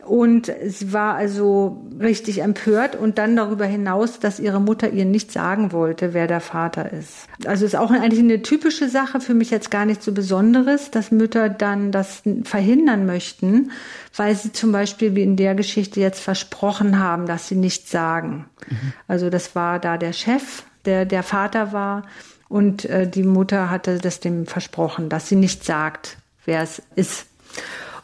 Und 0.05 0.51
sie 0.67 0.93
war 0.93 1.15
also 1.15 1.83
richtig 1.99 2.43
empört 2.43 2.95
und 2.95 3.17
dann 3.17 3.35
darüber 3.35 3.65
hinaus, 3.65 4.19
dass 4.19 4.39
ihre 4.39 4.61
Mutter 4.61 4.91
ihr 4.91 5.03
nicht 5.03 5.31
sagen 5.31 5.71
wollte, 5.71 6.13
wer 6.13 6.27
der 6.27 6.41
Vater 6.41 6.93
ist. 6.93 7.27
Also 7.45 7.65
ist 7.65 7.75
auch 7.75 7.89
eigentlich 7.89 8.19
eine 8.19 8.43
typische 8.43 8.87
Sache, 8.87 9.19
für 9.19 9.33
mich 9.33 9.49
jetzt 9.49 9.71
gar 9.71 9.85
nicht 9.85 10.03
so 10.03 10.11
Besonderes, 10.11 10.91
dass 10.91 11.09
Mütter 11.09 11.49
dann 11.49 11.91
das 11.91 12.21
verhindern 12.43 13.07
möchten, 13.07 13.71
weil 14.15 14.35
sie 14.35 14.51
zum 14.51 14.71
Beispiel 14.71 15.15
wie 15.15 15.23
in 15.23 15.37
der 15.37 15.55
Geschichte 15.55 15.99
jetzt 15.99 16.21
versprochen 16.21 16.99
haben, 16.99 17.25
dass 17.25 17.47
sie 17.47 17.55
nichts 17.55 17.89
sagen. 17.89 18.45
Mhm. 18.69 18.93
Also 19.07 19.31
das 19.31 19.55
war 19.55 19.79
da 19.79 19.97
der 19.97 20.13
Chef, 20.13 20.63
der 20.85 21.05
der 21.05 21.23
Vater 21.23 21.73
war 21.73 22.03
und 22.47 22.85
äh, 22.85 23.07
die 23.07 23.23
Mutter 23.23 23.69
hatte 23.69 23.97
das 23.99 24.19
dem 24.19 24.45
versprochen, 24.45 25.09
dass 25.09 25.29
sie 25.29 25.35
nicht 25.35 25.63
sagt, 25.63 26.17
wer 26.45 26.61
es 26.61 26.81
ist. 26.95 27.25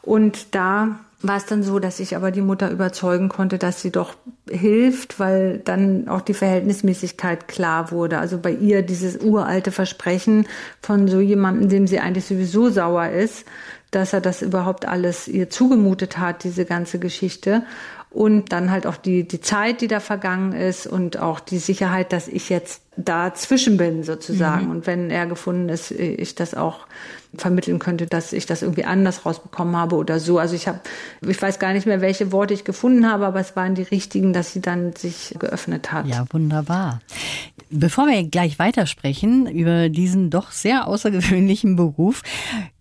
Und 0.01 0.55
da 0.55 0.99
war 1.23 1.37
es 1.37 1.45
dann 1.45 1.61
so, 1.61 1.79
dass 1.79 1.99
ich 1.99 2.15
aber 2.15 2.31
die 2.31 2.41
Mutter 2.41 2.71
überzeugen 2.71 3.29
konnte, 3.29 3.59
dass 3.59 3.81
sie 3.81 3.91
doch 3.91 4.15
hilft, 4.49 5.19
weil 5.19 5.59
dann 5.59 6.07
auch 6.07 6.21
die 6.21 6.33
Verhältnismäßigkeit 6.33 7.47
klar 7.47 7.91
wurde. 7.91 8.17
Also 8.17 8.39
bei 8.39 8.51
ihr 8.51 8.81
dieses 8.81 9.17
uralte 9.17 9.71
Versprechen 9.71 10.47
von 10.81 11.07
so 11.07 11.19
jemandem, 11.19 11.69
dem 11.69 11.87
sie 11.87 11.99
eigentlich 11.99 12.25
sowieso 12.25 12.69
sauer 12.69 13.09
ist, 13.09 13.45
dass 13.91 14.13
er 14.13 14.21
das 14.21 14.41
überhaupt 14.41 14.87
alles 14.87 15.27
ihr 15.27 15.49
zugemutet 15.49 16.17
hat, 16.17 16.43
diese 16.43 16.65
ganze 16.65 16.97
Geschichte 16.97 17.63
und 18.11 18.51
dann 18.51 18.71
halt 18.71 18.85
auch 18.85 18.97
die, 18.97 19.25
die 19.25 19.39
Zeit, 19.39 19.79
die 19.79 19.87
da 19.87 20.01
vergangen 20.01 20.51
ist 20.51 20.85
und 20.85 21.17
auch 21.17 21.39
die 21.39 21.59
Sicherheit, 21.59 22.11
dass 22.11 22.27
ich 22.27 22.49
jetzt 22.49 22.81
dazwischen 22.97 23.77
bin 23.77 24.03
sozusagen. 24.03 24.65
Mhm. 24.65 24.71
Und 24.71 24.87
wenn 24.87 25.09
er 25.09 25.25
gefunden 25.25 25.69
ist, 25.69 25.91
ich 25.91 26.35
das 26.35 26.53
auch 26.53 26.87
vermitteln 27.37 27.79
könnte, 27.79 28.07
dass 28.07 28.33
ich 28.33 28.45
das 28.45 28.61
irgendwie 28.61 28.83
anders 28.83 29.25
rausbekommen 29.25 29.77
habe 29.77 29.95
oder 29.95 30.19
so. 30.19 30.37
Also 30.37 30.55
ich 30.55 30.67
habe, 30.67 30.81
ich 31.25 31.41
weiß 31.41 31.59
gar 31.59 31.71
nicht 31.71 31.87
mehr, 31.87 32.01
welche 32.01 32.33
Worte 32.33 32.53
ich 32.53 32.65
gefunden 32.65 33.09
habe, 33.09 33.25
aber 33.25 33.39
es 33.39 33.55
waren 33.55 33.75
die 33.75 33.83
richtigen, 33.83 34.33
dass 34.33 34.51
sie 34.51 34.61
dann 34.61 34.93
sich 34.93 35.33
geöffnet 35.39 35.93
hat. 35.93 36.07
Ja, 36.07 36.25
wunderbar. 36.31 37.01
Bevor 37.69 38.07
wir 38.07 38.23
gleich 38.27 38.59
weitersprechen 38.59 39.47
über 39.47 39.87
diesen 39.87 40.29
doch 40.29 40.51
sehr 40.51 40.87
außergewöhnlichen 40.87 41.77
Beruf, 41.77 42.23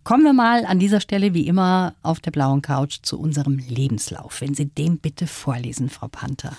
Kommen 0.02 0.24
wir 0.24 0.32
mal 0.32 0.64
an 0.64 0.78
dieser 0.78 1.00
Stelle 1.00 1.34
wie 1.34 1.46
immer 1.46 1.94
auf 2.02 2.20
der 2.20 2.30
blauen 2.30 2.62
Couch 2.62 2.98
zu 3.02 3.20
unserem 3.20 3.58
Lebenslauf. 3.58 4.40
Wenn 4.40 4.54
Sie 4.54 4.66
den 4.66 4.98
bitte 4.98 5.26
vorlesen, 5.26 5.90
Frau 5.90 6.08
Panther. 6.08 6.52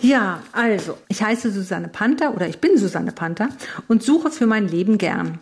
Ja, 0.00 0.42
also, 0.52 0.96
ich 1.08 1.22
heiße 1.22 1.50
Susanne 1.52 1.88
Panther 1.88 2.34
oder 2.34 2.48
ich 2.48 2.58
bin 2.58 2.78
Susanne 2.78 3.12
Panther 3.12 3.50
und 3.88 4.02
suche 4.02 4.30
für 4.30 4.46
mein 4.46 4.66
Leben 4.66 4.96
gern. 4.96 5.38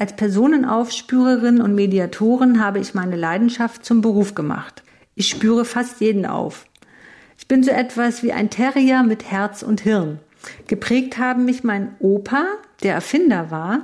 Als 0.00 0.16
Personenaufspürerin 0.16 1.60
und 1.60 1.74
Mediatorin 1.74 2.60
habe 2.60 2.80
ich 2.80 2.94
meine 2.94 3.16
Leidenschaft 3.16 3.84
zum 3.84 4.00
Beruf 4.00 4.34
gemacht. 4.34 4.82
Ich 5.14 5.28
spüre 5.28 5.64
fast 5.64 6.00
jeden 6.00 6.26
auf. 6.26 6.66
Ich 7.38 7.46
bin 7.46 7.62
so 7.62 7.70
etwas 7.70 8.22
wie 8.22 8.32
ein 8.32 8.50
Terrier 8.50 9.04
mit 9.04 9.30
Herz 9.30 9.62
und 9.62 9.82
Hirn. 9.82 10.18
Geprägt 10.66 11.18
haben 11.18 11.44
mich 11.44 11.62
mein 11.62 11.94
Opa, 12.00 12.46
der 12.82 12.94
Erfinder 12.94 13.50
war, 13.50 13.82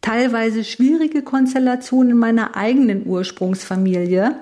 teilweise 0.00 0.64
schwierige 0.64 1.22
Konstellationen 1.22 2.12
in 2.12 2.18
meiner 2.18 2.56
eigenen 2.56 3.06
Ursprungsfamilie, 3.06 4.36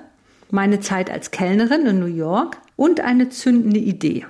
meine 0.50 0.80
Zeit 0.80 1.10
als 1.10 1.30
Kellnerin 1.30 1.86
in 1.86 1.98
New 2.00 2.06
York 2.06 2.58
und 2.76 3.00
eine 3.00 3.28
zündende 3.28 3.80
Idee. 3.80 4.26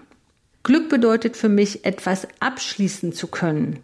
Glück 0.62 0.88
bedeutet 0.88 1.36
für 1.36 1.48
mich, 1.48 1.84
etwas 1.84 2.26
abschließen 2.40 3.12
zu 3.12 3.28
können. 3.28 3.78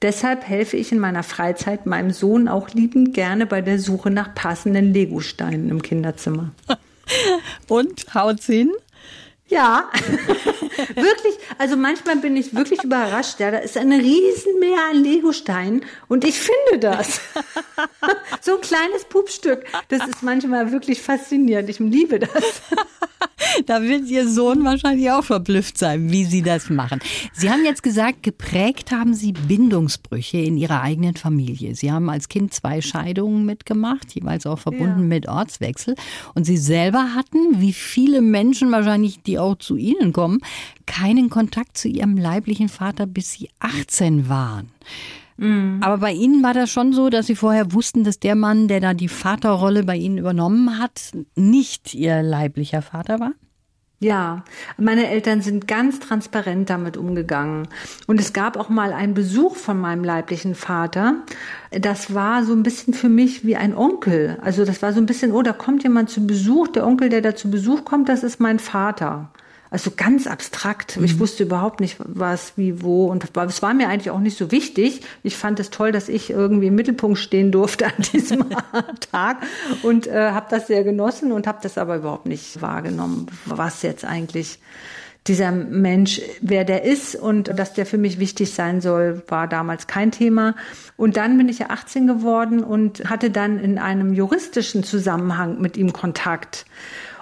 Deshalb 0.00 0.44
helfe 0.44 0.76
ich 0.76 0.92
in 0.92 1.00
meiner 1.00 1.24
Freizeit 1.24 1.86
meinem 1.86 2.12
Sohn 2.12 2.46
auch 2.46 2.70
liebend 2.70 3.14
gerne 3.14 3.46
bei 3.46 3.60
der 3.60 3.80
Suche 3.80 4.10
nach 4.10 4.34
passenden 4.34 4.92
Legosteinen 4.92 5.70
im 5.70 5.82
Kinderzimmer. 5.82 6.52
Und 7.68 8.14
haut's 8.14 8.46
hin? 8.46 8.70
Ja, 9.48 9.90
wirklich. 10.94 11.38
Also 11.56 11.76
manchmal 11.76 12.16
bin 12.16 12.36
ich 12.36 12.54
wirklich 12.54 12.84
überrascht. 12.84 13.40
Ja, 13.40 13.50
da 13.50 13.58
ist 13.58 13.76
ein 13.76 13.92
Riesenmeer 13.92 14.90
an 14.90 15.02
Legosteinen 15.02 15.84
und 16.06 16.24
ich 16.24 16.38
finde 16.38 16.78
das. 16.80 17.20
so 18.42 18.56
ein 18.56 18.60
kleines 18.60 19.04
Pupstück. 19.04 19.64
Das 19.88 20.06
ist 20.06 20.22
manchmal 20.22 20.70
wirklich 20.70 21.00
faszinierend. 21.00 21.68
Ich 21.70 21.78
liebe 21.78 22.18
das. 22.18 22.30
da 23.66 23.82
wird 23.82 24.08
Ihr 24.08 24.28
Sohn 24.28 24.64
wahrscheinlich 24.64 25.10
auch 25.10 25.24
verblüfft 25.24 25.78
sein, 25.78 26.10
wie 26.10 26.24
Sie 26.24 26.42
das 26.42 26.70
machen. 26.70 27.00
Sie 27.32 27.50
haben 27.50 27.64
jetzt 27.64 27.82
gesagt, 27.82 28.22
geprägt 28.22 28.92
haben 28.92 29.14
Sie 29.14 29.32
Bindungsbrüche 29.32 30.38
in 30.38 30.56
Ihrer 30.56 30.82
eigenen 30.82 31.16
Familie. 31.16 31.74
Sie 31.74 31.92
haben 31.92 32.10
als 32.10 32.28
Kind 32.28 32.54
zwei 32.54 32.80
Scheidungen 32.80 33.44
mitgemacht, 33.44 34.14
jeweils 34.14 34.46
auch 34.46 34.58
verbunden 34.58 35.00
ja. 35.00 35.06
mit 35.06 35.28
Ortswechsel. 35.28 35.94
Und 36.34 36.44
Sie 36.44 36.56
selber 36.56 37.14
hatten, 37.14 37.60
wie 37.60 37.72
viele 37.72 38.20
Menschen 38.20 38.70
wahrscheinlich, 38.72 39.22
die 39.22 39.38
auch 39.38 39.56
zu 39.56 39.76
Ihnen 39.76 40.12
kommen, 40.12 40.40
keinen 40.86 41.30
Kontakt 41.30 41.76
zu 41.76 41.88
Ihrem 41.88 42.16
leiblichen 42.16 42.68
Vater, 42.68 43.06
bis 43.06 43.32
Sie 43.32 43.48
18 43.60 44.28
waren. 44.28 44.70
Mhm. 45.38 45.78
Aber 45.82 45.98
bei 45.98 46.12
Ihnen 46.12 46.42
war 46.42 46.52
das 46.52 46.70
schon 46.70 46.92
so, 46.92 47.08
dass 47.10 47.26
Sie 47.26 47.36
vorher 47.36 47.72
wussten, 47.72 48.04
dass 48.04 48.18
der 48.18 48.34
Mann, 48.34 48.68
der 48.68 48.80
da 48.80 48.92
die 48.92 49.08
Vaterrolle 49.08 49.84
bei 49.84 49.96
Ihnen 49.96 50.18
übernommen 50.18 50.78
hat, 50.78 51.12
nicht 51.36 51.94
Ihr 51.94 52.22
leiblicher 52.22 52.82
Vater 52.82 53.20
war? 53.20 53.32
Ja, 54.00 54.44
meine 54.76 55.08
Eltern 55.08 55.40
sind 55.40 55.66
ganz 55.66 55.98
transparent 55.98 56.70
damit 56.70 56.96
umgegangen. 56.96 57.66
Und 58.06 58.20
es 58.20 58.32
gab 58.32 58.56
auch 58.56 58.68
mal 58.68 58.92
einen 58.92 59.12
Besuch 59.12 59.56
von 59.56 59.80
meinem 59.80 60.04
leiblichen 60.04 60.54
Vater. 60.54 61.16
Das 61.72 62.14
war 62.14 62.44
so 62.44 62.52
ein 62.52 62.62
bisschen 62.62 62.94
für 62.94 63.08
mich 63.08 63.44
wie 63.44 63.56
ein 63.56 63.76
Onkel. 63.76 64.38
Also 64.40 64.64
das 64.64 64.82
war 64.82 64.92
so 64.92 65.00
ein 65.00 65.06
bisschen, 65.06 65.32
oh, 65.32 65.42
da 65.42 65.52
kommt 65.52 65.82
jemand 65.82 66.10
zu 66.10 66.24
Besuch. 66.28 66.68
Der 66.68 66.86
Onkel, 66.86 67.08
der 67.08 67.22
da 67.22 67.34
zu 67.34 67.50
Besuch 67.50 67.84
kommt, 67.84 68.08
das 68.08 68.22
ist 68.22 68.38
mein 68.38 68.60
Vater. 68.60 69.30
Also 69.70 69.92
ganz 69.96 70.26
abstrakt. 70.26 70.96
Mhm. 70.96 71.04
Ich 71.04 71.18
wusste 71.18 71.42
überhaupt 71.42 71.80
nicht, 71.80 71.96
was, 71.98 72.54
wie, 72.56 72.82
wo. 72.82 73.06
Und 73.06 73.24
es 73.24 73.62
war 73.62 73.74
mir 73.74 73.88
eigentlich 73.88 74.10
auch 74.10 74.20
nicht 74.20 74.38
so 74.38 74.50
wichtig. 74.50 75.02
Ich 75.22 75.36
fand 75.36 75.60
es 75.60 75.70
toll, 75.70 75.92
dass 75.92 76.08
ich 76.08 76.30
irgendwie 76.30 76.68
im 76.68 76.74
Mittelpunkt 76.74 77.18
stehen 77.18 77.52
durfte 77.52 77.86
an 77.86 78.02
diesem 78.12 78.46
Tag 79.12 79.38
und 79.82 80.06
äh, 80.06 80.30
habe 80.30 80.46
das 80.50 80.66
sehr 80.66 80.84
genossen 80.84 81.32
und 81.32 81.46
habe 81.46 81.58
das 81.62 81.78
aber 81.78 81.96
überhaupt 81.96 82.26
nicht 82.26 82.62
wahrgenommen, 82.62 83.26
was 83.44 83.82
jetzt 83.82 84.04
eigentlich 84.04 84.58
dieser 85.28 85.52
Mensch, 85.52 86.22
wer 86.40 86.64
der 86.64 86.84
ist 86.84 87.14
und 87.14 87.48
dass 87.58 87.74
der 87.74 87.86
für 87.86 87.98
mich 87.98 88.18
wichtig 88.18 88.54
sein 88.54 88.80
soll, 88.80 89.22
war 89.28 89.46
damals 89.46 89.86
kein 89.86 90.10
Thema. 90.10 90.54
Und 90.96 91.16
dann 91.16 91.36
bin 91.36 91.48
ich 91.48 91.58
ja 91.58 91.66
18 91.70 92.06
geworden 92.06 92.64
und 92.64 93.10
hatte 93.10 93.30
dann 93.30 93.58
in 93.58 93.78
einem 93.78 94.14
juristischen 94.14 94.84
Zusammenhang 94.84 95.60
mit 95.60 95.76
ihm 95.76 95.92
Kontakt. 95.92 96.64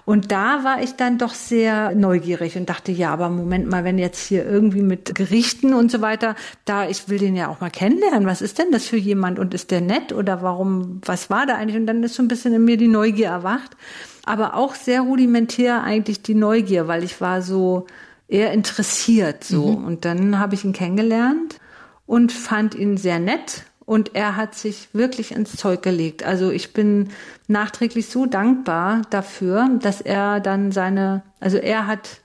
Und 0.06 0.30
da 0.30 0.62
war 0.62 0.80
ich 0.82 0.94
dann 0.94 1.18
doch 1.18 1.34
sehr 1.34 1.92
neugierig 1.96 2.56
und 2.56 2.70
dachte, 2.70 2.92
ja, 2.92 3.12
aber 3.12 3.28
Moment 3.28 3.68
mal, 3.68 3.82
wenn 3.82 3.98
jetzt 3.98 4.24
hier 4.24 4.46
irgendwie 4.46 4.80
mit 4.80 5.16
Gerichten 5.16 5.74
und 5.74 5.90
so 5.90 6.00
weiter, 6.00 6.36
da, 6.64 6.88
ich 6.88 7.08
will 7.08 7.18
den 7.18 7.34
ja 7.34 7.48
auch 7.48 7.60
mal 7.60 7.70
kennenlernen. 7.70 8.24
Was 8.24 8.40
ist 8.40 8.60
denn 8.60 8.70
das 8.70 8.86
für 8.86 8.96
jemand 8.96 9.40
und 9.40 9.52
ist 9.52 9.72
der 9.72 9.80
nett 9.80 10.12
oder 10.12 10.42
warum, 10.42 11.00
was 11.04 11.28
war 11.28 11.44
da 11.44 11.56
eigentlich? 11.56 11.76
Und 11.76 11.88
dann 11.88 12.04
ist 12.04 12.14
so 12.14 12.22
ein 12.22 12.28
bisschen 12.28 12.54
in 12.54 12.64
mir 12.64 12.76
die 12.76 12.86
Neugier 12.86 13.26
erwacht. 13.26 13.76
Aber 14.24 14.54
auch 14.54 14.76
sehr 14.76 15.00
rudimentär 15.00 15.82
eigentlich 15.82 16.22
die 16.22 16.36
Neugier, 16.36 16.86
weil 16.86 17.02
ich 17.02 17.20
war 17.20 17.42
so 17.42 17.86
eher 18.28 18.52
interessiert 18.52 19.42
so. 19.42 19.72
Mhm. 19.72 19.84
Und 19.84 20.04
dann 20.04 20.38
habe 20.38 20.54
ich 20.54 20.64
ihn 20.64 20.72
kennengelernt 20.72 21.58
und 22.06 22.30
fand 22.30 22.76
ihn 22.76 22.96
sehr 22.96 23.18
nett 23.18 23.64
und 23.86 24.14
er 24.14 24.36
hat 24.36 24.54
sich 24.54 24.88
wirklich 24.92 25.32
ins 25.32 25.56
Zeug 25.56 25.82
gelegt. 25.82 26.24
Also 26.24 26.50
ich 26.50 26.72
bin 26.72 27.10
nachträglich 27.46 28.08
so 28.08 28.26
dankbar 28.26 29.02
dafür, 29.10 29.70
dass 29.80 30.00
er 30.00 30.40
dann 30.40 30.72
seine, 30.72 31.22
also 31.40 31.56
er 31.56 31.86
hat 31.86 32.20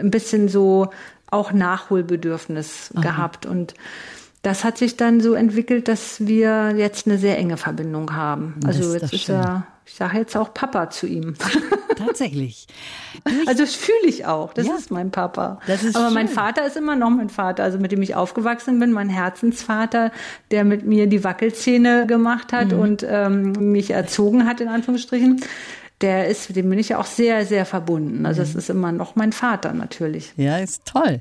ein 0.00 0.10
bisschen 0.10 0.48
so 0.48 0.90
auch 1.30 1.52
Nachholbedürfnis 1.52 2.90
Aha. 2.94 3.00
gehabt 3.00 3.46
und 3.46 3.74
das 4.42 4.64
hat 4.64 4.78
sich 4.78 4.96
dann 4.96 5.20
so 5.20 5.34
entwickelt, 5.34 5.88
dass 5.88 6.26
wir 6.26 6.74
jetzt 6.76 7.06
eine 7.06 7.18
sehr 7.18 7.38
enge 7.38 7.56
Verbindung 7.56 8.14
haben. 8.14 8.58
Also 8.64 8.92
jetzt 8.92 9.12
ist 9.12 9.28
er 9.28 9.66
ich 9.84 9.94
sage 9.94 10.18
jetzt 10.18 10.36
auch 10.36 10.54
Papa 10.54 10.90
zu 10.90 11.06
ihm. 11.06 11.34
Tatsächlich. 11.96 12.66
Also 13.46 13.62
das 13.62 13.74
fühle 13.74 14.06
ich 14.06 14.24
auch. 14.24 14.54
Das 14.54 14.66
ja. 14.66 14.74
ist 14.74 14.90
mein 14.90 15.10
Papa. 15.10 15.60
Das 15.66 15.84
ist 15.84 15.96
Aber 15.96 16.06
schön. 16.06 16.14
mein 16.14 16.28
Vater 16.28 16.66
ist 16.66 16.76
immer 16.76 16.96
noch 16.96 17.10
mein 17.10 17.28
Vater, 17.28 17.62
also 17.62 17.78
mit 17.78 17.92
dem 17.92 18.00
ich 18.02 18.14
aufgewachsen 18.14 18.78
bin, 18.78 18.90
mein 18.90 19.08
Herzensvater, 19.08 20.12
der 20.50 20.64
mit 20.64 20.86
mir 20.86 21.06
die 21.06 21.22
Wackelzähne 21.22 22.06
gemacht 22.06 22.52
hat 22.52 22.72
mhm. 22.72 22.78
und 22.78 23.06
ähm, 23.06 23.52
mich 23.72 23.90
erzogen 23.90 24.46
hat, 24.46 24.60
in 24.60 24.68
Anführungsstrichen 24.68 25.42
der 26.02 26.28
ist, 26.28 26.54
dem 26.54 26.68
bin 26.68 26.78
ich 26.78 26.90
ja 26.90 26.98
auch 26.98 27.06
sehr, 27.06 27.46
sehr 27.46 27.64
verbunden. 27.64 28.26
Also 28.26 28.42
es 28.42 28.52
mhm. 28.52 28.58
ist 28.58 28.70
immer 28.70 28.92
noch 28.92 29.16
mein 29.16 29.32
Vater 29.32 29.72
natürlich. 29.72 30.32
Ja, 30.36 30.58
ist 30.58 30.84
toll. 30.84 31.20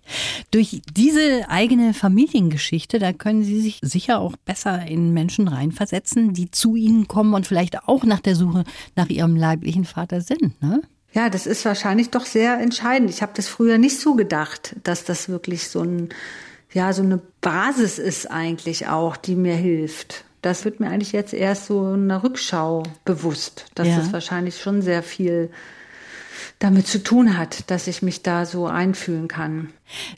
Durch 0.51 0.81
diese 0.93 1.49
eigene 1.49 1.93
Familiengeschichte, 1.93 2.99
da 2.99 3.13
können 3.13 3.43
Sie 3.43 3.61
sich 3.61 3.79
sicher 3.81 4.19
auch 4.19 4.35
besser 4.45 4.85
in 4.87 5.13
Menschen 5.13 5.47
reinversetzen, 5.47 6.33
die 6.33 6.51
zu 6.51 6.75
Ihnen 6.75 7.07
kommen 7.07 7.33
und 7.33 7.47
vielleicht 7.47 7.87
auch 7.87 8.03
nach 8.03 8.19
der 8.19 8.35
Suche 8.35 8.63
nach 8.95 9.09
ihrem 9.09 9.35
leiblichen 9.35 9.85
Vater 9.85 10.21
sind, 10.21 10.61
ne? 10.61 10.81
Ja, 11.13 11.29
das 11.29 11.45
ist 11.45 11.65
wahrscheinlich 11.65 12.09
doch 12.09 12.25
sehr 12.25 12.57
entscheidend. 12.59 13.09
Ich 13.09 13.21
habe 13.21 13.33
das 13.35 13.49
früher 13.49 13.77
nicht 13.77 13.99
so 13.99 14.15
gedacht, 14.15 14.77
dass 14.83 15.03
das 15.03 15.27
wirklich 15.27 15.67
so 15.67 15.81
ein 15.81 16.07
ja, 16.73 16.93
so 16.93 17.03
eine 17.03 17.19
Basis 17.41 17.99
ist 17.99 18.31
eigentlich 18.31 18.87
auch, 18.87 19.17
die 19.17 19.35
mir 19.35 19.55
hilft. 19.55 20.23
Das 20.41 20.65
wird 20.65 20.79
mir 20.79 20.89
eigentlich 20.89 21.11
jetzt 21.11 21.33
erst 21.33 21.67
so 21.67 21.93
in 21.93 22.09
der 22.09 22.23
Rückschau 22.23 22.83
bewusst, 23.05 23.65
dass 23.75 23.87
ja. 23.87 23.97
das 23.97 24.11
wahrscheinlich 24.11 24.59
schon 24.59 24.81
sehr 24.81 25.03
viel 25.03 25.51
damit 26.59 26.87
zu 26.87 27.01
tun 27.01 27.37
hat, 27.37 27.69
dass 27.71 27.87
ich 27.87 28.01
mich 28.01 28.21
da 28.21 28.45
so 28.45 28.67
einfühlen 28.67 29.27
kann. 29.27 29.69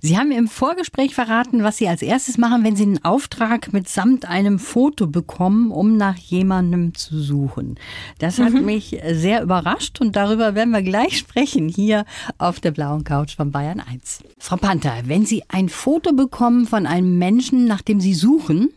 Sie 0.02 0.18
haben 0.18 0.32
im 0.32 0.48
Vorgespräch 0.48 1.16
verraten, 1.16 1.64
was 1.64 1.78
Sie 1.78 1.88
als 1.88 2.02
erstes 2.02 2.38
machen, 2.38 2.64
wenn 2.64 2.76
Sie 2.76 2.84
einen 2.84 3.04
Auftrag 3.04 3.74
mitsamt 3.74 4.26
einem 4.26 4.60
Foto 4.60 5.08
bekommen, 5.08 5.72
um 5.72 5.98
nach 5.98 6.18
jemandem 6.18 6.94
zu 6.96 7.20
suchen. 7.20 7.80
Das 8.20 8.40
hat 8.40 8.54
mhm. 8.54 8.66
mich 8.66 9.00
sehr 9.12 9.42
überrascht 9.42 10.02
und 10.02 10.16
darüber 10.16 10.54
werden 10.54 10.72
wir 10.72 10.84
gleich 10.84 11.18
sprechen 11.18 11.70
hier 11.70 12.06
auf 12.38 12.60
der 12.60 12.72
blauen 12.72 13.04
Couch 13.04 13.36
von 13.36 13.52
Bayern 13.52 13.80
1. 13.80 14.20
Frau 14.38 14.58
Panther, 14.58 14.94
wenn 15.06 15.26
Sie 15.26 15.44
ein 15.48 15.70
Foto 15.70 16.14
bekommen 16.14 16.68
von 16.68 16.86
einem 16.86 17.18
Menschen, 17.18 17.66
nach 17.66 17.82
dem 17.82 18.00
Sie 18.00 18.14
suchen, 18.14 18.70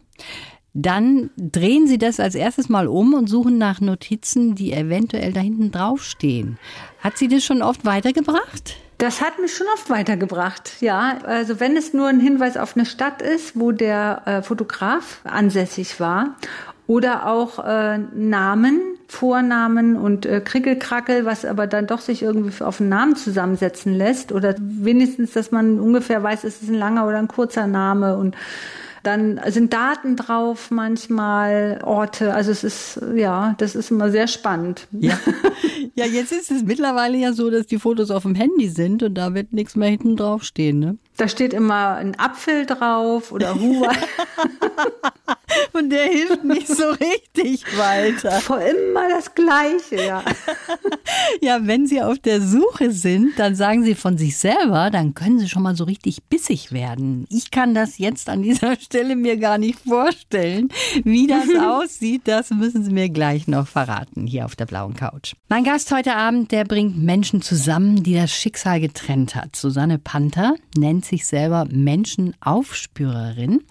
dann 0.76 1.30
drehen 1.36 1.86
Sie 1.86 1.96
das 1.96 2.20
als 2.20 2.34
erstes 2.34 2.68
mal 2.68 2.86
um 2.86 3.14
und 3.14 3.28
suchen 3.28 3.56
nach 3.56 3.80
Notizen, 3.80 4.54
die 4.54 4.72
eventuell 4.72 5.32
da 5.32 5.40
hinten 5.40 5.70
draufstehen. 5.70 6.58
Hat 7.00 7.16
Sie 7.16 7.28
das 7.28 7.44
schon 7.44 7.62
oft 7.62 7.86
weitergebracht? 7.86 8.76
Das 8.98 9.22
hat 9.22 9.38
mich 9.38 9.54
schon 9.54 9.66
oft 9.74 9.88
weitergebracht, 9.88 10.80
ja. 10.80 11.18
Also 11.24 11.60
wenn 11.60 11.76
es 11.76 11.94
nur 11.94 12.08
ein 12.08 12.20
Hinweis 12.20 12.56
auf 12.56 12.76
eine 12.76 12.84
Stadt 12.84 13.22
ist, 13.22 13.58
wo 13.58 13.72
der 13.72 14.22
äh, 14.26 14.42
Fotograf 14.42 15.20
ansässig 15.24 15.98
war 15.98 16.36
oder 16.86 17.26
auch 17.26 17.58
äh, 17.64 17.98
Namen, 18.14 18.80
Vornamen 19.08 19.96
und 19.96 20.26
äh, 20.26 20.40
Krickelkrackel, 20.40 21.24
was 21.24 21.44
aber 21.46 21.66
dann 21.66 21.86
doch 21.86 22.00
sich 22.00 22.22
irgendwie 22.22 22.62
auf 22.62 22.80
einen 22.80 22.90
Namen 22.90 23.16
zusammensetzen 23.16 23.94
lässt 23.94 24.30
oder 24.32 24.54
wenigstens, 24.58 25.32
dass 25.32 25.52
man 25.52 25.80
ungefähr 25.80 26.22
weiß, 26.22 26.44
ist 26.44 26.62
es 26.62 26.68
ein 26.68 26.74
langer 26.74 27.06
oder 27.06 27.18
ein 27.18 27.28
kurzer 27.28 27.66
Name 27.66 28.16
und 28.16 28.36
dann 29.06 29.40
sind 29.48 29.72
Daten 29.72 30.16
drauf, 30.16 30.70
manchmal 30.70 31.80
Orte. 31.84 32.34
Also 32.34 32.50
es 32.50 32.64
ist, 32.64 33.00
ja, 33.14 33.54
das 33.58 33.76
ist 33.76 33.90
immer 33.90 34.10
sehr 34.10 34.26
spannend. 34.26 34.88
Ja. 34.90 35.18
ja, 35.94 36.06
jetzt 36.06 36.32
ist 36.32 36.50
es 36.50 36.64
mittlerweile 36.64 37.16
ja 37.16 37.32
so, 37.32 37.50
dass 37.50 37.66
die 37.66 37.78
Fotos 37.78 38.10
auf 38.10 38.24
dem 38.24 38.34
Handy 38.34 38.68
sind 38.68 39.02
und 39.02 39.14
da 39.14 39.34
wird 39.34 39.52
nichts 39.52 39.76
mehr 39.76 39.90
hinten 39.90 40.16
drauf 40.16 40.42
stehen, 40.42 40.80
ne? 40.80 40.98
Da 41.16 41.28
steht 41.28 41.54
immer 41.54 41.94
ein 41.94 42.18
Apfel 42.18 42.66
drauf 42.66 43.32
oder 43.32 43.54
Huber. 43.54 43.92
Und 45.72 45.90
der 45.90 46.04
hilft 46.04 46.44
nicht 46.44 46.68
so 46.68 46.88
richtig 46.90 47.64
weiter. 47.76 48.40
Vor 48.40 48.60
immer 48.60 49.08
das 49.08 49.34
Gleiche, 49.34 50.06
ja. 50.06 50.24
ja, 51.40 51.58
wenn 51.66 51.86
Sie 51.86 52.02
auf 52.02 52.18
der 52.18 52.40
Suche 52.40 52.90
sind, 52.90 53.38
dann 53.38 53.54
sagen 53.54 53.84
Sie 53.84 53.94
von 53.94 54.18
sich 54.18 54.36
selber, 54.36 54.90
dann 54.90 55.14
können 55.14 55.38
Sie 55.38 55.48
schon 55.48 55.62
mal 55.62 55.76
so 55.76 55.84
richtig 55.84 56.24
bissig 56.24 56.72
werden. 56.72 57.26
Ich 57.30 57.50
kann 57.50 57.74
das 57.74 57.98
jetzt 57.98 58.28
an 58.28 58.42
dieser 58.42 58.76
Stelle 58.80 59.16
mir 59.16 59.36
gar 59.36 59.58
nicht 59.58 59.78
vorstellen. 59.78 60.68
Wie 61.04 61.26
das 61.26 61.46
aussieht, 61.60 62.22
das 62.24 62.50
müssen 62.50 62.84
Sie 62.84 62.92
mir 62.92 63.08
gleich 63.08 63.46
noch 63.46 63.68
verraten, 63.68 64.26
hier 64.26 64.44
auf 64.44 64.56
der 64.56 64.66
blauen 64.66 64.94
Couch. 64.94 65.34
Mein 65.48 65.64
Gast 65.64 65.92
heute 65.92 66.16
Abend, 66.16 66.52
der 66.52 66.64
bringt 66.64 66.98
Menschen 66.98 67.42
zusammen, 67.42 68.02
die 68.02 68.14
das 68.14 68.32
Schicksal 68.32 68.80
getrennt 68.80 69.34
hat. 69.34 69.56
Susanne 69.56 69.98
Panther 69.98 70.54
nennt 70.76 71.04
sich 71.04 71.26
selber 71.26 71.66
Menschenaufspürerin. 71.70 73.62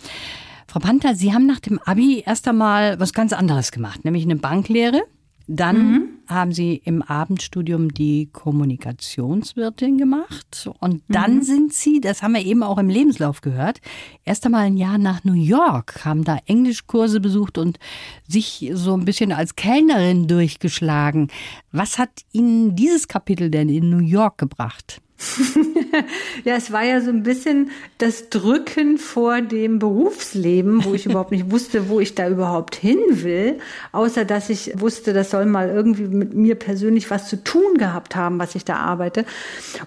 Frau 0.76 0.82
Panther, 0.82 1.16
Sie 1.16 1.34
haben 1.34 1.46
nach 1.46 1.62
dem 1.62 1.80
Abi 1.86 2.22
erst 2.26 2.50
einmal 2.50 3.00
was 3.00 3.14
ganz 3.14 3.32
anderes 3.32 3.72
gemacht, 3.72 4.04
nämlich 4.04 4.26
eine 4.26 4.36
Banklehre. 4.36 5.04
Dann 5.48 5.78
mhm. 5.78 6.10
haben 6.28 6.52
Sie 6.52 6.82
im 6.84 7.02
Abendstudium 7.02 7.94
die 7.94 8.28
Kommunikationswirtin 8.34 9.98
gemacht. 9.98 10.70
Und 10.82 11.02
dann 11.08 11.36
mhm. 11.36 11.42
sind 11.44 11.74
Sie, 11.74 12.02
das 12.02 12.22
haben 12.22 12.34
wir 12.34 12.46
eben 12.46 12.62
auch 12.62 12.78
im 12.78 12.90
Lebenslauf 12.90 13.40
gehört, 13.40 13.80
erst 14.26 14.46
einmal 14.46 14.66
ein 14.66 14.76
Jahr 14.76 14.98
nach 14.98 15.24
New 15.24 15.32
York, 15.32 16.04
haben 16.04 16.26
da 16.26 16.40
Englischkurse 16.46 17.22
besucht 17.22 17.58
und 17.58 17.80
sich 18.28 18.70
so 18.74 18.98
ein 18.98 19.06
bisschen 19.06 19.32
als 19.32 19.56
Kellnerin 19.56 20.28
durchgeschlagen. 20.28 21.30
Was 21.72 21.98
hat 21.98 22.10
Ihnen 22.34 22.76
dieses 22.76 23.08
Kapitel 23.08 23.50
denn 23.50 23.70
in 23.70 23.90
New 23.90 24.06
York 24.06 24.40
gebracht? 24.40 25.02
ja, 26.44 26.56
es 26.56 26.74
war 26.74 26.84
ja 26.84 27.00
so 27.00 27.10
ein 27.10 27.24
bisschen 27.24 27.72
das 28.00 28.30
Drücken 28.30 28.98
vor 28.98 29.42
dem 29.42 29.80
Berufsleben, 29.80 30.84
wo 30.84 30.94
ich 30.94 31.06
überhaupt 31.06 31.32
nicht 31.32 31.50
wusste, 31.52 31.88
wo 31.88 32.02
ich 32.02 32.16
da 32.16 32.28
überhaupt 32.28 32.76
hin 32.76 33.00
will, 33.10 33.60
außer 33.94 34.26
dass 34.26 34.50
ich 34.50 34.74
wusste, 34.80 35.14
das 35.14 35.32
soll 35.32 35.46
mal 35.46 35.70
irgendwie 35.70 36.08
mit 36.08 36.34
mir 36.34 36.56
persönlich 36.56 37.10
was 37.12 37.30
zu 37.30 37.42
tun 37.42 37.78
gehabt 37.78 38.18
haben, 38.18 38.40
was 38.40 38.56
ich 38.56 38.66
da 38.66 38.76
arbeite. 38.76 39.26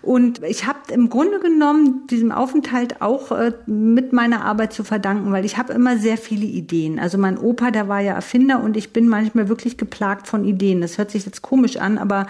Und 0.01 0.43
ich 0.45 0.67
habe 0.67 0.79
im 0.93 1.11
Grunde 1.11 1.41
genommen 1.41 2.07
diesem 2.09 2.33
Aufenthalt 2.33 3.03
auch 3.03 3.31
äh, 3.31 3.53
mit 3.67 4.15
meiner 4.15 4.47
Arbeit 4.47 4.73
zu 4.73 4.83
verdanken, 4.83 5.31
weil 5.31 5.45
ich 5.45 5.59
habe 5.59 5.75
immer 5.75 5.99
sehr 5.99 6.17
viele 6.17 6.47
Ideen. 6.47 6.99
Also 6.99 7.19
mein 7.19 7.37
Opa, 7.37 7.71
der 7.71 7.87
war 7.87 8.01
ja 8.01 8.15
Erfinder 8.15 8.63
und 8.63 8.79
ich 8.79 8.95
bin 8.95 9.09
manchmal 9.09 9.51
wirklich 9.51 9.77
geplagt 9.77 10.27
von 10.27 10.47
Ideen. 10.47 10.81
Das 10.81 10.97
hört 10.97 11.11
sich 11.11 11.27
jetzt 11.27 11.43
komisch 11.43 11.77
an, 11.77 11.99
aber 11.99 12.27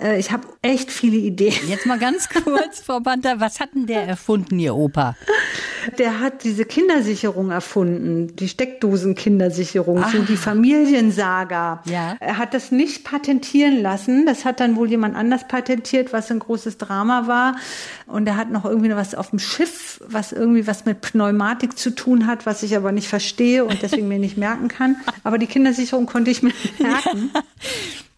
äh, 0.00 0.18
ich 0.18 0.30
habe 0.30 0.46
echt 0.62 0.90
viele 0.90 1.16
Ideen. 1.16 1.68
Jetzt 1.68 1.86
mal 1.86 1.98
ganz 1.98 2.28
kurz, 2.44 2.80
Frau 2.80 3.00
Panther, 3.00 3.40
was 3.40 3.60
hat 3.60 3.74
denn 3.74 3.86
der 3.86 4.06
erfunden, 4.06 4.58
Ihr 4.58 4.74
Opa? 4.74 5.16
Der 5.98 6.20
hat 6.20 6.42
diese 6.44 6.64
Kindersicherung 6.64 7.50
erfunden, 7.50 8.34
die 8.34 8.48
Steckdosen-Kindersicherung, 8.48 10.04
so 10.10 10.22
die 10.22 10.36
Familiensaga. 10.36 11.82
Ja. 11.84 12.16
Er 12.18 12.38
hat 12.38 12.54
das 12.54 12.72
nicht 12.72 13.04
patentieren 13.04 13.80
lassen. 13.80 14.26
Das 14.26 14.44
hat 14.44 14.58
dann 14.58 14.74
wohl 14.76 14.90
jemand 14.90 15.14
anders 15.14 15.46
patentiert, 15.46 16.12
was 16.12 16.30
ein 16.30 16.40
großes 16.40 16.78
Drama 16.78 17.28
war. 17.28 17.56
Und 18.06 18.26
er 18.26 18.36
hat 18.36 18.50
noch 18.50 18.64
irgendwie 18.64 18.94
was 18.96 19.14
auf 19.14 19.30
dem 19.30 19.38
Schiff, 19.38 20.00
was 20.08 20.32
irgendwie 20.32 20.66
was 20.66 20.84
mit 20.86 21.00
Pneumatik 21.00 21.78
zu 21.78 21.90
tun 21.94 22.26
hat, 22.26 22.46
was 22.46 22.62
ich 22.64 22.76
aber 22.76 22.90
nicht 22.90 23.08
verstehe 23.08 23.64
und 23.64 23.82
deswegen 23.82 24.08
mir 24.08 24.18
nicht 24.18 24.36
merken 24.36 24.68
kann. 24.68 24.96
Aber 25.22 25.38
die 25.38 25.46
Kindersicherung 25.46 26.06
konnte 26.06 26.30
ich 26.30 26.42
mir 26.42 26.52
merken. 26.80 27.30
Ja. 27.32 27.42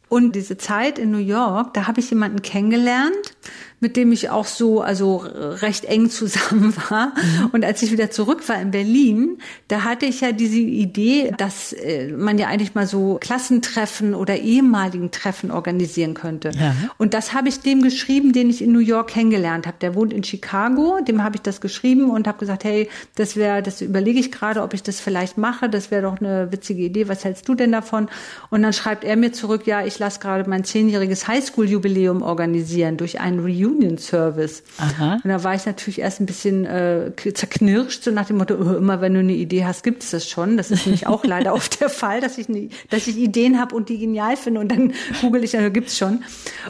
Und 0.08 0.34
diese 0.34 0.56
Zeit 0.56 0.98
in 0.98 1.10
New 1.10 1.18
York, 1.18 1.74
da 1.74 1.86
habe 1.86 2.00
ich 2.00 2.10
jemanden 2.10 2.40
kennengelernt, 2.42 3.34
mit 3.80 3.96
dem 3.96 4.10
ich 4.10 4.30
auch 4.30 4.46
so, 4.46 4.80
also 4.80 5.18
recht 5.24 5.84
eng 5.84 6.10
zusammen 6.10 6.74
war. 6.90 7.08
Mhm. 7.08 7.50
Und 7.52 7.64
als 7.64 7.82
ich 7.82 7.92
wieder 7.92 8.10
zurück 8.10 8.48
war 8.48 8.60
in 8.60 8.70
Berlin, 8.70 9.38
da 9.68 9.84
hatte 9.84 10.06
ich 10.06 10.20
ja 10.20 10.32
diese 10.32 10.58
Idee, 10.58 11.32
dass 11.36 11.72
äh, 11.72 12.12
man 12.12 12.38
ja 12.38 12.48
eigentlich 12.48 12.74
mal 12.74 12.86
so 12.86 13.18
Klassentreffen 13.20 14.14
oder 14.14 14.36
ehemaligen 14.36 15.10
Treffen 15.10 15.50
organisieren 15.50 16.14
könnte. 16.14 16.50
Ja. 16.58 16.74
Und 16.98 17.14
das 17.14 17.32
habe 17.32 17.48
ich 17.48 17.60
dem 17.60 17.82
geschrieben, 17.82 18.32
den 18.32 18.50
ich 18.50 18.62
in 18.62 18.72
New 18.72 18.80
York 18.80 19.10
kennengelernt 19.10 19.66
habe. 19.66 19.76
Der 19.80 19.94
wohnt 19.94 20.12
in 20.12 20.24
Chicago, 20.24 20.98
dem 21.06 21.22
habe 21.22 21.36
ich 21.36 21.42
das 21.42 21.60
geschrieben 21.60 22.10
und 22.10 22.26
habe 22.26 22.38
gesagt, 22.38 22.64
hey, 22.64 22.88
das 23.14 23.36
wäre, 23.36 23.62
das 23.62 23.80
überlege 23.80 24.18
ich 24.18 24.32
gerade, 24.32 24.62
ob 24.62 24.74
ich 24.74 24.82
das 24.82 25.00
vielleicht 25.00 25.38
mache. 25.38 25.68
Das 25.68 25.90
wäre 25.90 26.02
doch 26.02 26.20
eine 26.20 26.50
witzige 26.50 26.82
Idee. 26.82 27.08
Was 27.08 27.24
hältst 27.24 27.48
du 27.48 27.54
denn 27.54 27.70
davon? 27.70 28.08
Und 28.50 28.62
dann 28.62 28.72
schreibt 28.72 29.04
er 29.04 29.16
mir 29.16 29.32
zurück, 29.32 29.66
ja, 29.66 29.84
ich 29.84 29.98
lasse 29.98 30.18
gerade 30.18 30.48
mein 30.50 30.64
zehnjähriges 30.64 31.28
Highschool-Jubiläum 31.28 32.22
organisieren 32.22 32.96
durch 32.96 33.20
einen 33.20 33.38
Reunion 33.38 33.67
Union 33.68 33.98
Service. 33.98 34.62
Aha. 34.78 35.20
Und 35.22 35.28
da 35.28 35.44
war 35.44 35.54
ich 35.54 35.66
natürlich 35.66 36.00
erst 36.00 36.20
ein 36.20 36.26
bisschen 36.26 36.64
äh, 36.64 37.12
zerknirscht, 37.34 38.04
so 38.04 38.10
nach 38.10 38.26
dem 38.26 38.38
Motto, 38.38 38.54
oh, 38.54 38.76
immer 38.76 39.00
wenn 39.00 39.14
du 39.14 39.20
eine 39.20 39.34
Idee 39.34 39.64
hast, 39.64 39.82
gibt 39.82 40.02
es 40.02 40.10
das 40.10 40.28
schon. 40.28 40.56
Das 40.56 40.70
ist 40.70 40.86
nämlich 40.86 41.06
auch 41.06 41.24
leider 41.24 41.54
oft 41.58 41.80
der 41.80 41.88
Fall, 41.88 42.20
dass 42.20 42.38
ich, 42.38 42.48
ne, 42.48 42.70
dass 42.90 43.06
ich 43.06 43.16
Ideen 43.16 43.60
habe 43.60 43.74
und 43.74 43.88
die 43.88 43.98
genial 43.98 44.36
finde 44.36 44.60
und 44.60 44.72
dann 44.72 44.92
google 45.20 45.44
ich, 45.44 45.56
also 45.56 45.70
gibt's 45.70 45.98
schon. 45.98 46.24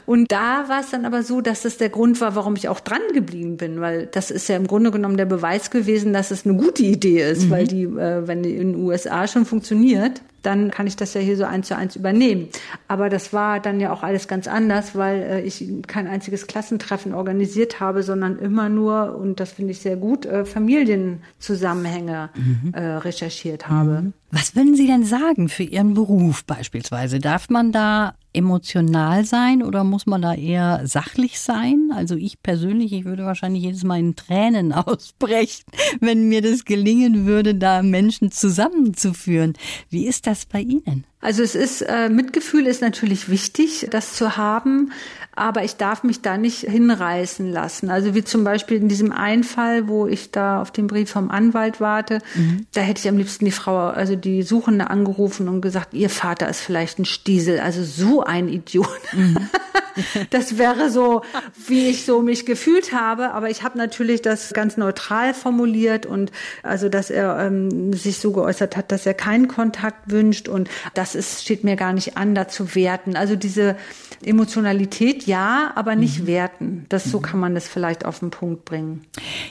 Und 0.06 0.30
da 0.32 0.68
war 0.68 0.80
es 0.80 0.90
dann 0.90 1.04
aber 1.04 1.22
so, 1.22 1.40
dass 1.40 1.62
das 1.62 1.76
der 1.76 1.88
Grund 1.88 2.20
war, 2.20 2.34
warum 2.34 2.56
ich 2.56 2.68
auch 2.68 2.80
dran 2.80 3.02
geblieben 3.14 3.56
bin, 3.56 3.80
weil 3.80 4.06
das 4.06 4.30
ist 4.30 4.48
ja 4.48 4.56
im 4.56 4.66
Grunde 4.66 4.90
genommen 4.90 5.16
der 5.16 5.26
Beweis 5.26 5.70
gewesen, 5.70 6.12
dass 6.12 6.30
es 6.30 6.46
eine 6.46 6.56
gute 6.56 6.82
Idee 6.82 7.30
ist, 7.30 7.46
mhm. 7.46 7.50
weil 7.50 7.66
die, 7.66 7.84
äh, 7.84 8.26
wenn 8.26 8.42
die 8.42 8.56
in 8.56 8.72
den 8.72 8.82
USA 8.82 9.26
schon 9.26 9.44
funktioniert, 9.44 10.20
dann 10.42 10.70
kann 10.70 10.86
ich 10.86 10.96
das 10.96 11.14
ja 11.14 11.20
hier 11.20 11.36
so 11.36 11.44
eins 11.44 11.68
zu 11.68 11.76
eins 11.76 11.96
übernehmen. 11.96 12.48
Aber 12.86 13.08
das 13.08 13.32
war 13.32 13.60
dann 13.60 13.80
ja 13.80 13.92
auch 13.92 14.02
alles 14.02 14.28
ganz 14.28 14.46
anders, 14.46 14.94
weil 14.94 15.22
äh, 15.22 15.40
ich 15.42 15.64
kein 15.86 16.06
einziges 16.06 16.46
Klassentreffen 16.46 17.14
organisiert 17.14 17.80
habe, 17.80 18.02
sondern 18.02 18.38
immer 18.38 18.68
nur, 18.68 19.16
und 19.16 19.40
das 19.40 19.52
finde 19.52 19.72
ich 19.72 19.80
sehr 19.80 19.96
gut, 19.96 20.26
äh, 20.26 20.44
Familienzusammenhänge 20.44 22.30
mhm. 22.34 22.72
äh, 22.74 22.80
recherchiert 22.80 23.68
habe. 23.68 24.02
Mhm. 24.02 24.12
Was 24.30 24.54
würden 24.54 24.74
Sie 24.74 24.86
denn 24.86 25.04
sagen 25.04 25.48
für 25.48 25.62
Ihren 25.62 25.94
Beruf 25.94 26.44
beispielsweise? 26.44 27.18
Darf 27.18 27.48
man 27.48 27.72
da 27.72 28.14
emotional 28.38 29.24
sein 29.24 29.62
oder 29.62 29.84
muss 29.84 30.06
man 30.06 30.22
da 30.22 30.34
eher 30.34 30.86
sachlich 30.86 31.40
sein? 31.40 31.90
Also 31.94 32.14
ich 32.14 32.42
persönlich, 32.42 32.92
ich 32.92 33.04
würde 33.04 33.24
wahrscheinlich 33.24 33.64
jedes 33.64 33.84
Mal 33.84 33.98
in 33.98 34.16
Tränen 34.16 34.72
ausbrechen, 34.72 35.64
wenn 36.00 36.28
mir 36.28 36.40
das 36.40 36.64
gelingen 36.64 37.26
würde, 37.26 37.54
da 37.54 37.82
Menschen 37.82 38.30
zusammenzuführen. 38.30 39.52
Wie 39.90 40.06
ist 40.06 40.26
das 40.26 40.46
bei 40.46 40.60
Ihnen? 40.60 41.04
Also 41.20 41.42
es 41.42 41.54
ist, 41.54 41.82
äh, 41.82 42.08
Mitgefühl 42.08 42.66
ist 42.66 42.80
natürlich 42.80 43.28
wichtig, 43.28 43.88
das 43.90 44.14
zu 44.14 44.36
haben, 44.36 44.92
aber 45.38 45.64
ich 45.64 45.76
darf 45.76 46.02
mich 46.02 46.20
da 46.20 46.36
nicht 46.36 46.60
hinreißen 46.60 47.50
lassen. 47.50 47.90
Also 47.90 48.14
wie 48.14 48.24
zum 48.24 48.44
Beispiel 48.44 48.76
in 48.76 48.88
diesem 48.88 49.12
Einfall, 49.12 49.88
wo 49.88 50.06
ich 50.06 50.30
da 50.30 50.60
auf 50.60 50.70
den 50.70 50.86
Brief 50.86 51.10
vom 51.10 51.30
Anwalt 51.30 51.80
warte, 51.80 52.20
mhm. 52.34 52.66
da 52.72 52.80
hätte 52.80 53.00
ich 53.00 53.08
am 53.08 53.16
liebsten 53.16 53.44
die 53.44 53.52
Frau, 53.52 53.88
also 53.88 54.16
die 54.16 54.42
Suchende 54.42 54.90
angerufen 54.90 55.48
und 55.48 55.60
gesagt, 55.60 55.94
ihr 55.94 56.10
Vater 56.10 56.48
ist 56.48 56.60
vielleicht 56.60 56.98
ein 56.98 57.04
Stiesel, 57.04 57.60
also 57.60 57.82
so 57.84 58.22
ein 58.22 58.48
Idiot. 58.48 58.88
Mhm. 59.12 59.36
das 60.30 60.58
wäre 60.58 60.90
so, 60.90 61.22
wie 61.66 61.88
ich 61.88 62.04
so 62.04 62.22
mich 62.22 62.46
gefühlt 62.46 62.92
habe, 62.92 63.30
aber 63.32 63.50
ich 63.50 63.62
habe 63.62 63.78
natürlich 63.78 64.22
das 64.22 64.52
ganz 64.52 64.76
neutral 64.76 65.34
formuliert 65.34 66.06
und 66.06 66.32
also, 66.62 66.88
dass 66.88 67.10
er 67.10 67.38
ähm, 67.38 67.92
sich 67.92 68.18
so 68.18 68.32
geäußert 68.32 68.76
hat, 68.76 68.92
dass 68.92 69.06
er 69.06 69.14
keinen 69.14 69.48
Kontakt 69.48 70.10
wünscht 70.10 70.48
und 70.48 70.68
das 70.94 71.07
das 71.08 71.14
ist, 71.14 71.42
steht 71.42 71.64
mir 71.64 71.76
gar 71.76 71.92
nicht 71.92 72.16
an, 72.16 72.34
da 72.34 72.48
zu 72.48 72.74
werten. 72.74 73.16
Also 73.16 73.36
diese 73.36 73.76
Emotionalität 74.24 75.26
ja, 75.26 75.72
aber 75.74 75.96
nicht 75.96 76.20
mhm. 76.20 76.26
werten. 76.26 76.86
Das, 76.88 77.04
so 77.04 77.18
mhm. 77.18 77.22
kann 77.22 77.40
man 77.40 77.54
das 77.54 77.68
vielleicht 77.68 78.04
auf 78.04 78.18
den 78.18 78.30
Punkt 78.30 78.64
bringen. 78.64 79.06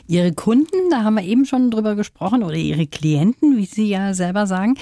Ihre 0.08 0.34
Kunden, 0.34 0.89
da 0.91 1.04
haben 1.04 1.15
wir 1.15 1.24
eben 1.24 1.46
schon 1.46 1.72
drüber 1.72 1.96
gesprochen, 1.96 2.43
oder 2.43 2.56
Ihre 2.56 2.86
Klienten, 2.86 3.58
wie 3.58 3.65
Sie 3.65 3.88
ja 3.88 4.13
selber 4.13 4.46
sagen, 4.46 4.76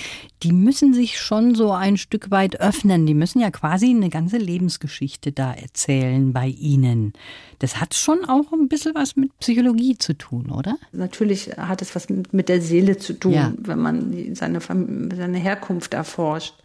die 0.44 0.52
müssen 0.52 0.94
sich 0.94 1.20
schon 1.20 1.56
so 1.56 1.72
ein 1.72 1.98
Stück 1.98 2.32
weit 2.32 2.60
öffnen. 2.60 3.06
Die 3.06 3.14
müssen 3.14 3.40
ja 3.40 3.52
quasi 3.52 3.90
eine 3.90 4.10
ganze 4.10 4.38
Lebensgeschichte 4.38 5.32
da 5.32 5.54
erzählen 5.54 6.34
bei 6.34 6.48
Ihnen. 6.48 7.14
Das 7.60 7.80
hat 7.80 7.94
schon 7.94 8.26
auch 8.26 8.52
ein 8.52 8.68
bisschen 8.68 8.96
was 8.96 9.16
mit 9.16 9.38
Psychologie 9.40 9.98
zu 9.98 10.14
tun, 10.14 10.52
oder? 10.52 10.78
Natürlich 10.92 11.52
hat 11.58 11.82
es 11.82 11.96
was 11.96 12.08
mit 12.10 12.50
der 12.50 12.62
Seele 12.62 12.98
zu 12.98 13.14
tun, 13.14 13.34
ja. 13.34 13.54
wenn 13.58 13.80
man 13.80 14.36
seine, 14.36 14.60
seine 14.62 15.38
Herkunft 15.38 15.94
erforscht. 15.94 16.56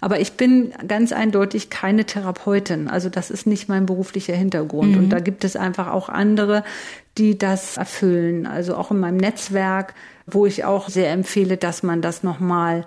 Aber 0.00 0.18
ich 0.18 0.32
bin 0.32 0.72
ganz 0.86 1.12
eindeutig 1.12 1.68
keine 1.68 2.06
Therapeutin. 2.06 2.88
Also 2.88 3.08
das 3.08 3.30
ist 3.30 3.46
nicht 3.46 3.68
mein 3.68 3.86
beruflicher 3.86 4.34
Hintergrund. 4.34 4.92
Mhm. 4.92 4.98
Und 4.98 5.10
da 5.10 5.20
gibt 5.20 5.44
es 5.44 5.56
einfach 5.56 5.88
auch 5.88 6.08
andere, 6.08 6.64
die 7.18 7.36
das 7.36 7.76
erfüllen. 7.76 8.46
Also 8.46 8.76
auch 8.76 8.90
in 8.90 8.98
meinem 8.98 9.18
Netzwerk, 9.18 9.94
wo 10.26 10.46
ich 10.46 10.64
auch 10.64 10.88
sehr 10.88 11.12
empfehle, 11.12 11.56
dass 11.56 11.82
man 11.82 12.00
das 12.00 12.22
nochmal 12.22 12.86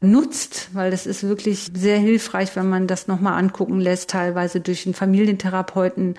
nutzt, 0.00 0.70
weil 0.72 0.90
das 0.90 1.06
ist 1.06 1.24
wirklich 1.24 1.70
sehr 1.74 1.98
hilfreich, 1.98 2.54
wenn 2.54 2.68
man 2.68 2.86
das 2.86 3.08
nochmal 3.08 3.38
angucken 3.38 3.80
lässt, 3.80 4.10
teilweise 4.10 4.60
durch 4.60 4.86
einen 4.86 4.94
Familientherapeuten, 4.94 6.14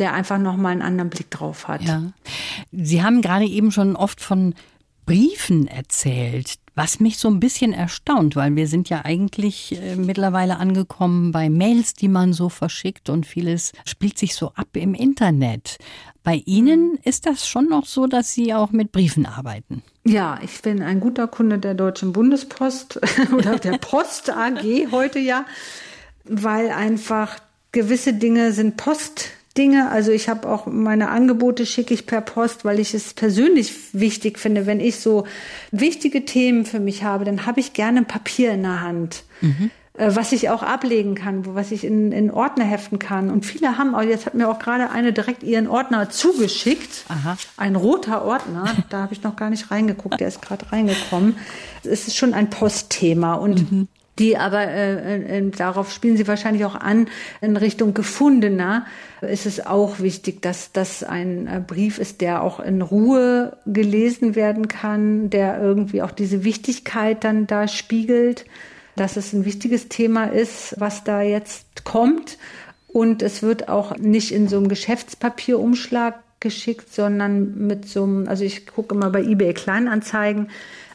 der 0.00 0.14
einfach 0.14 0.38
nochmal 0.38 0.72
einen 0.72 0.82
anderen 0.82 1.10
Blick 1.10 1.30
drauf 1.30 1.68
hat. 1.68 1.82
Ja. 1.82 2.12
Sie 2.72 3.02
haben 3.02 3.22
gerade 3.22 3.44
eben 3.44 3.70
schon 3.70 3.94
oft 3.94 4.20
von 4.20 4.54
Briefen 5.06 5.66
erzählt. 5.66 6.54
Was 6.76 7.00
mich 7.00 7.18
so 7.18 7.28
ein 7.28 7.40
bisschen 7.40 7.72
erstaunt, 7.72 8.36
weil 8.36 8.54
wir 8.56 8.66
sind 8.68 8.88
ja 8.88 9.04
eigentlich 9.04 9.76
äh, 9.76 9.96
mittlerweile 9.96 10.56
angekommen 10.58 11.32
bei 11.32 11.50
Mails, 11.50 11.94
die 11.94 12.08
man 12.08 12.32
so 12.32 12.48
verschickt 12.48 13.10
und 13.10 13.26
vieles 13.26 13.72
spielt 13.84 14.16
sich 14.16 14.34
so 14.34 14.52
ab 14.54 14.68
im 14.74 14.94
Internet. 14.94 15.78
Bei 16.22 16.36
Ihnen 16.46 16.96
ist 17.02 17.26
das 17.26 17.46
schon 17.46 17.68
noch 17.68 17.86
so, 17.86 18.06
dass 18.06 18.32
Sie 18.32 18.54
auch 18.54 18.70
mit 18.70 18.92
Briefen 18.92 19.26
arbeiten? 19.26 19.82
Ja, 20.04 20.38
ich 20.42 20.62
bin 20.62 20.80
ein 20.80 21.00
guter 21.00 21.26
Kunde 21.26 21.58
der 21.58 21.74
Deutschen 21.74 22.12
Bundespost 22.12 23.00
oder 23.32 23.58
der 23.58 23.72
Post 23.80 24.30
AG 24.30 24.62
heute 24.92 25.18
ja, 25.18 25.44
weil 26.24 26.70
einfach 26.70 27.36
gewisse 27.72 28.14
Dinge 28.14 28.52
sind 28.52 28.76
Post 28.76 29.30
Dinge. 29.56 29.90
Also 29.90 30.12
ich 30.12 30.28
habe 30.28 30.48
auch 30.48 30.66
meine 30.66 31.08
Angebote 31.08 31.66
schicke 31.66 31.94
ich 31.94 32.06
per 32.06 32.20
Post, 32.20 32.64
weil 32.64 32.78
ich 32.78 32.94
es 32.94 33.14
persönlich 33.14 33.74
wichtig 33.92 34.38
finde. 34.38 34.66
Wenn 34.66 34.80
ich 34.80 35.00
so 35.00 35.26
wichtige 35.70 36.24
Themen 36.24 36.64
für 36.64 36.80
mich 36.80 37.02
habe, 37.02 37.24
dann 37.24 37.46
habe 37.46 37.60
ich 37.60 37.72
gerne 37.72 38.02
Papier 38.02 38.52
in 38.52 38.62
der 38.62 38.80
Hand. 38.80 39.24
Mhm 39.40 39.70
was 40.00 40.32
ich 40.32 40.48
auch 40.48 40.62
ablegen 40.62 41.14
kann, 41.14 41.54
was 41.54 41.72
ich 41.72 41.84
in, 41.84 42.12
in 42.12 42.30
Ordner 42.30 42.64
heften 42.64 42.98
kann. 42.98 43.28
Und 43.28 43.44
viele 43.44 43.76
haben 43.76 43.94
auch, 43.94 44.02
jetzt 44.02 44.24
hat 44.24 44.34
mir 44.34 44.48
auch 44.48 44.58
gerade 44.58 44.90
eine 44.90 45.12
direkt 45.12 45.42
ihren 45.42 45.66
Ordner 45.66 46.08
zugeschickt. 46.08 47.04
Aha. 47.08 47.36
Ein 47.56 47.76
roter 47.76 48.24
Ordner, 48.24 48.64
da 48.88 49.02
habe 49.02 49.12
ich 49.12 49.22
noch 49.22 49.36
gar 49.36 49.50
nicht 49.50 49.70
reingeguckt, 49.70 50.20
der 50.20 50.28
ist 50.28 50.40
gerade 50.40 50.70
reingekommen. 50.72 51.36
Es 51.82 52.06
ist 52.06 52.16
schon 52.16 52.34
ein 52.34 52.50
Postthema 52.50 53.34
und 53.34 53.70
mhm 53.70 53.88
die 54.20 54.36
aber 54.36 54.68
äh, 54.68 55.38
äh, 55.38 55.50
darauf 55.50 55.92
spielen 55.92 56.16
sie 56.16 56.28
wahrscheinlich 56.28 56.64
auch 56.64 56.76
an 56.76 57.08
in 57.40 57.56
Richtung 57.56 57.94
gefundener 57.94 58.86
ist 59.22 59.46
es 59.46 59.66
auch 59.66 60.00
wichtig, 60.00 60.42
dass 60.42 60.72
das 60.72 61.02
ein 61.02 61.46
äh, 61.46 61.60
Brief 61.66 61.98
ist, 61.98 62.20
der 62.20 62.42
auch 62.42 62.60
in 62.60 62.82
Ruhe 62.82 63.56
gelesen 63.66 64.34
werden 64.34 64.68
kann, 64.68 65.30
der 65.30 65.60
irgendwie 65.60 66.02
auch 66.02 66.10
diese 66.10 66.44
Wichtigkeit 66.44 67.24
dann 67.24 67.46
da 67.46 67.66
spiegelt, 67.66 68.44
dass 68.96 69.16
es 69.16 69.32
ein 69.32 69.44
wichtiges 69.44 69.88
Thema 69.88 70.26
ist, 70.26 70.74
was 70.78 71.04
da 71.04 71.22
jetzt 71.22 71.84
kommt. 71.84 72.38
Und 72.88 73.22
es 73.22 73.42
wird 73.42 73.68
auch 73.68 73.96
nicht 73.98 74.32
in 74.32 74.48
so 74.48 74.56
einem 74.56 74.68
Geschäftspapierumschlag 74.68 76.20
geschickt, 76.40 76.92
sondern 76.92 77.66
mit 77.66 77.86
so 77.86 78.02
einem, 78.02 78.28
also 78.28 78.44
ich 78.44 78.66
gucke 78.66 78.94
immer 78.94 79.10
bei 79.10 79.22
eBay 79.22 79.54
Kleinanzeigen, 79.54 80.48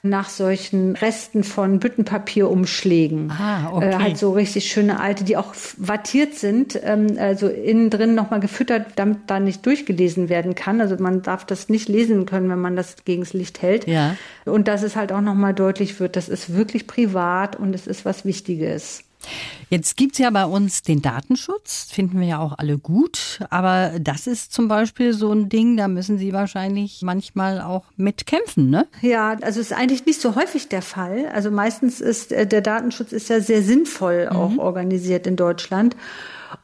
nach 0.10 0.30
solchen 0.30 0.96
Resten 0.96 1.44
von 1.44 1.80
Büttenpapierumschlägen. 1.80 3.32
Ah, 3.32 3.72
okay. 3.72 3.90
Äh, 3.90 3.96
halt 3.96 4.18
so 4.18 4.32
richtig 4.32 4.72
schöne 4.72 5.00
alte, 5.00 5.24
die 5.24 5.38
auch 5.38 5.54
wattiert 5.78 6.36
sind, 6.36 6.80
ähm, 6.84 7.18
also 7.18 7.48
innen 7.48 7.90
drin 7.90 8.16
nochmal 8.16 8.40
gefüttert, 8.40 8.88
damit 8.96 9.20
da 9.28 9.40
nicht 9.40 9.66
durchgelesen 9.66 10.30
werden 10.30 10.56
kann. 10.56 10.82
Also 10.82 10.96
man 10.98 11.22
darf 11.22 11.46
das 11.46 11.70
nicht 11.70 11.90
lesen 11.90 12.26
können, 12.26 12.50
wenn 12.50 12.62
man 12.62 12.76
das 12.76 12.98
gegens 13.06 13.34
Licht 13.34 13.62
hält. 13.62 13.88
Ja. 13.88 14.16
Und 14.46 14.68
dass 14.68 14.84
es 14.84 14.96
halt 14.96 15.12
auch 15.12 15.22
nochmal 15.22 15.54
deutlich 15.54 16.00
wird, 16.00 16.16
das 16.16 16.30
ist 16.30 16.54
wirklich 16.56 16.88
privat 16.88 17.56
und 17.56 17.74
es 17.74 17.88
ist 17.88 18.06
was 18.06 18.26
Wichtiges. 18.26 19.04
Jetzt 19.70 19.98
gibt 19.98 20.14
es 20.14 20.20
ja 20.20 20.30
bei 20.30 20.46
uns 20.46 20.84
den 20.84 21.02
Datenschutz, 21.02 21.88
finden 21.92 22.20
wir 22.20 22.28
ja 22.28 22.40
auch 22.40 22.58
alle 22.58 22.78
gut. 22.78 23.40
Aber 23.50 23.94
das 24.00 24.28
ist 24.28 24.54
zum 24.54 24.68
Beispiel 24.68 25.14
so 25.14 25.32
ein 25.32 25.50
Ding, 25.50 25.78
da 25.78 25.88
müssen 25.88 26.18
Sie 26.18 26.34
wahrscheinlich 26.34 27.02
manchmal 27.02 27.62
auch 27.62 27.86
mitkämpfen, 27.98 28.70
ne? 28.70 28.88
Ja, 29.02 29.38
also 29.42 29.60
ist 29.60 29.74
eigentlich 29.74 30.06
nicht 30.06 30.22
so 30.22 30.36
häufig 30.36 30.70
der 30.70 30.82
Fall. 30.82 31.28
Also 31.34 31.52
meistens 31.52 32.02
ist 32.02 32.32
äh, 32.32 32.46
der 32.46 32.62
Datenschutz 32.62 33.12
ist 33.12 33.30
ja 33.30 33.40
sehr 33.40 33.64
sinnvoll 33.64 34.30
auch 34.32 34.52
mhm. 34.52 34.60
organisiert 34.60 35.28
in 35.28 35.36
Deutschland. 35.36 35.96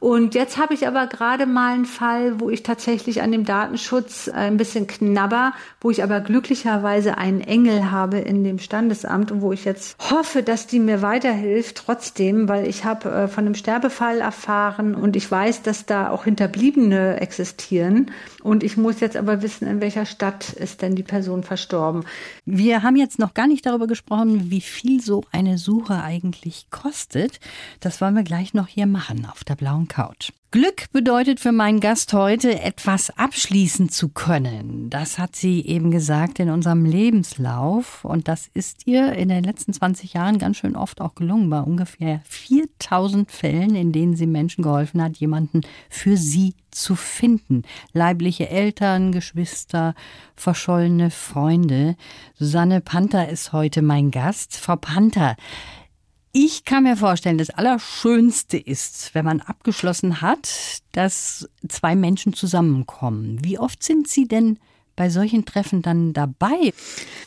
Und 0.00 0.34
jetzt 0.34 0.58
habe 0.58 0.74
ich 0.74 0.86
aber 0.86 1.06
gerade 1.06 1.46
mal 1.46 1.74
einen 1.74 1.84
Fall, 1.84 2.40
wo 2.40 2.50
ich 2.50 2.62
tatsächlich 2.62 3.22
an 3.22 3.32
dem 3.32 3.44
Datenschutz 3.44 4.28
äh, 4.28 4.32
ein 4.32 4.56
bisschen 4.56 4.86
knabber, 4.86 5.52
wo 5.80 5.90
ich 5.90 6.02
aber 6.02 6.20
glücklicherweise 6.20 7.18
einen 7.18 7.40
Engel 7.40 7.90
habe 7.90 8.18
in 8.18 8.44
dem 8.44 8.58
Standesamt 8.58 9.30
und 9.32 9.42
wo 9.42 9.52
ich 9.52 9.64
jetzt 9.64 9.96
hoffe, 10.10 10.42
dass 10.42 10.66
die 10.66 10.78
mir 10.78 11.02
weiterhilft 11.02 11.76
trotzdem, 11.76 12.48
weil 12.48 12.66
ich 12.66 12.84
habe 12.84 13.10
äh, 13.10 13.28
von 13.28 13.46
einem 13.46 13.54
Sterbefall 13.54 14.20
erfahren 14.20 14.94
und 14.94 15.16
ich 15.16 15.30
weiß, 15.30 15.62
dass 15.62 15.86
da 15.86 16.10
auch 16.10 16.24
Hinterbliebene 16.24 17.20
existieren. 17.20 18.10
Und 18.42 18.62
ich 18.62 18.76
muss 18.76 19.00
jetzt 19.00 19.16
aber 19.16 19.42
wissen, 19.42 19.68
in 19.68 19.80
welcher 19.80 20.06
Stadt 20.06 20.52
ist 20.52 20.82
denn 20.82 20.94
die 20.94 21.02
Person 21.02 21.42
verstorben. 21.42 22.04
Wir 22.44 22.82
haben 22.82 22.96
jetzt 22.96 23.18
noch 23.18 23.34
gar 23.34 23.46
nicht 23.46 23.66
darüber 23.66 23.86
gesprochen, 23.86 24.50
wie 24.50 24.60
viel 24.60 25.00
so 25.00 25.24
eine 25.30 25.58
Suche 25.58 26.02
eigentlich 26.02 26.66
kostet. 26.70 27.40
Das 27.80 28.00
wollen 28.00 28.14
wir 28.14 28.24
gleich 28.24 28.54
noch 28.54 28.68
hier 28.68 28.86
machen 28.86 29.26
auf 29.30 29.44
der 29.44 29.54
blauen 29.54 29.81
Couch. 29.88 30.30
Glück 30.52 30.92
bedeutet 30.92 31.40
für 31.40 31.50
meinen 31.50 31.80
Gast 31.80 32.12
heute, 32.12 32.60
etwas 32.60 33.08
abschließen 33.16 33.88
zu 33.88 34.10
können. 34.10 34.90
Das 34.90 35.18
hat 35.18 35.34
sie 35.34 35.64
eben 35.64 35.90
gesagt 35.90 36.40
in 36.40 36.50
unserem 36.50 36.84
Lebenslauf. 36.84 38.04
Und 38.04 38.28
das 38.28 38.50
ist 38.52 38.86
ihr 38.86 39.14
in 39.14 39.30
den 39.30 39.44
letzten 39.44 39.72
20 39.72 40.12
Jahren 40.12 40.38
ganz 40.38 40.58
schön 40.58 40.76
oft 40.76 41.00
auch 41.00 41.14
gelungen. 41.14 41.48
Bei 41.48 41.60
ungefähr 41.60 42.20
4000 42.28 43.30
Fällen, 43.32 43.74
in 43.74 43.92
denen 43.92 44.14
sie 44.14 44.26
Menschen 44.26 44.62
geholfen 44.62 45.02
hat, 45.02 45.16
jemanden 45.16 45.62
für 45.88 46.18
sie 46.18 46.54
zu 46.70 46.96
finden. 46.96 47.62
Leibliche 47.94 48.50
Eltern, 48.50 49.10
Geschwister, 49.10 49.94
verschollene 50.36 51.10
Freunde. 51.10 51.96
Susanne 52.38 52.82
Panther 52.82 53.26
ist 53.30 53.54
heute 53.54 53.80
mein 53.80 54.10
Gast. 54.10 54.58
Frau 54.58 54.76
Panther, 54.76 55.36
ich 56.32 56.64
kann 56.64 56.84
mir 56.84 56.96
vorstellen, 56.96 57.38
das 57.38 57.50
Allerschönste 57.50 58.56
ist, 58.56 59.14
wenn 59.14 59.24
man 59.24 59.40
abgeschlossen 59.40 60.22
hat, 60.22 60.80
dass 60.92 61.48
zwei 61.68 61.94
Menschen 61.94 62.32
zusammenkommen. 62.32 63.38
Wie 63.42 63.58
oft 63.58 63.82
sind 63.82 64.08
Sie 64.08 64.26
denn 64.26 64.58
bei 64.96 65.10
solchen 65.10 65.44
Treffen 65.44 65.82
dann 65.82 66.12
dabei? 66.12 66.72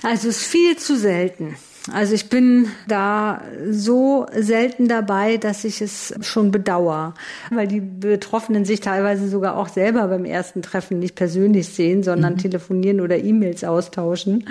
Also 0.02 0.30
es 0.30 0.38
ist 0.38 0.48
viel 0.48 0.78
zu 0.78 0.98
selten. 0.98 1.56
Also 1.94 2.16
ich 2.16 2.30
bin 2.30 2.70
da 2.88 3.44
so 3.70 4.26
selten 4.36 4.88
dabei, 4.88 5.38
dass 5.38 5.64
ich 5.64 5.82
es 5.82 6.16
schon 6.22 6.50
bedauere, 6.50 7.14
weil 7.52 7.68
die 7.68 7.82
Betroffenen 7.82 8.66
sich 8.66 8.80
teilweise 8.80 9.30
sogar 9.30 9.56
auch 9.56 9.68
selber 9.68 10.08
beim 10.08 10.26
ersten 10.26 10.64
Treffen 10.64 10.98
nicht 10.98 11.16
persönlich 11.16 11.70
sehen, 11.70 12.02
sondern 12.02 12.34
mhm. 12.34 12.40
telefonieren 12.40 13.02
oder 13.02 13.20
E-Mails 13.20 13.64
austauschen. 13.64 14.50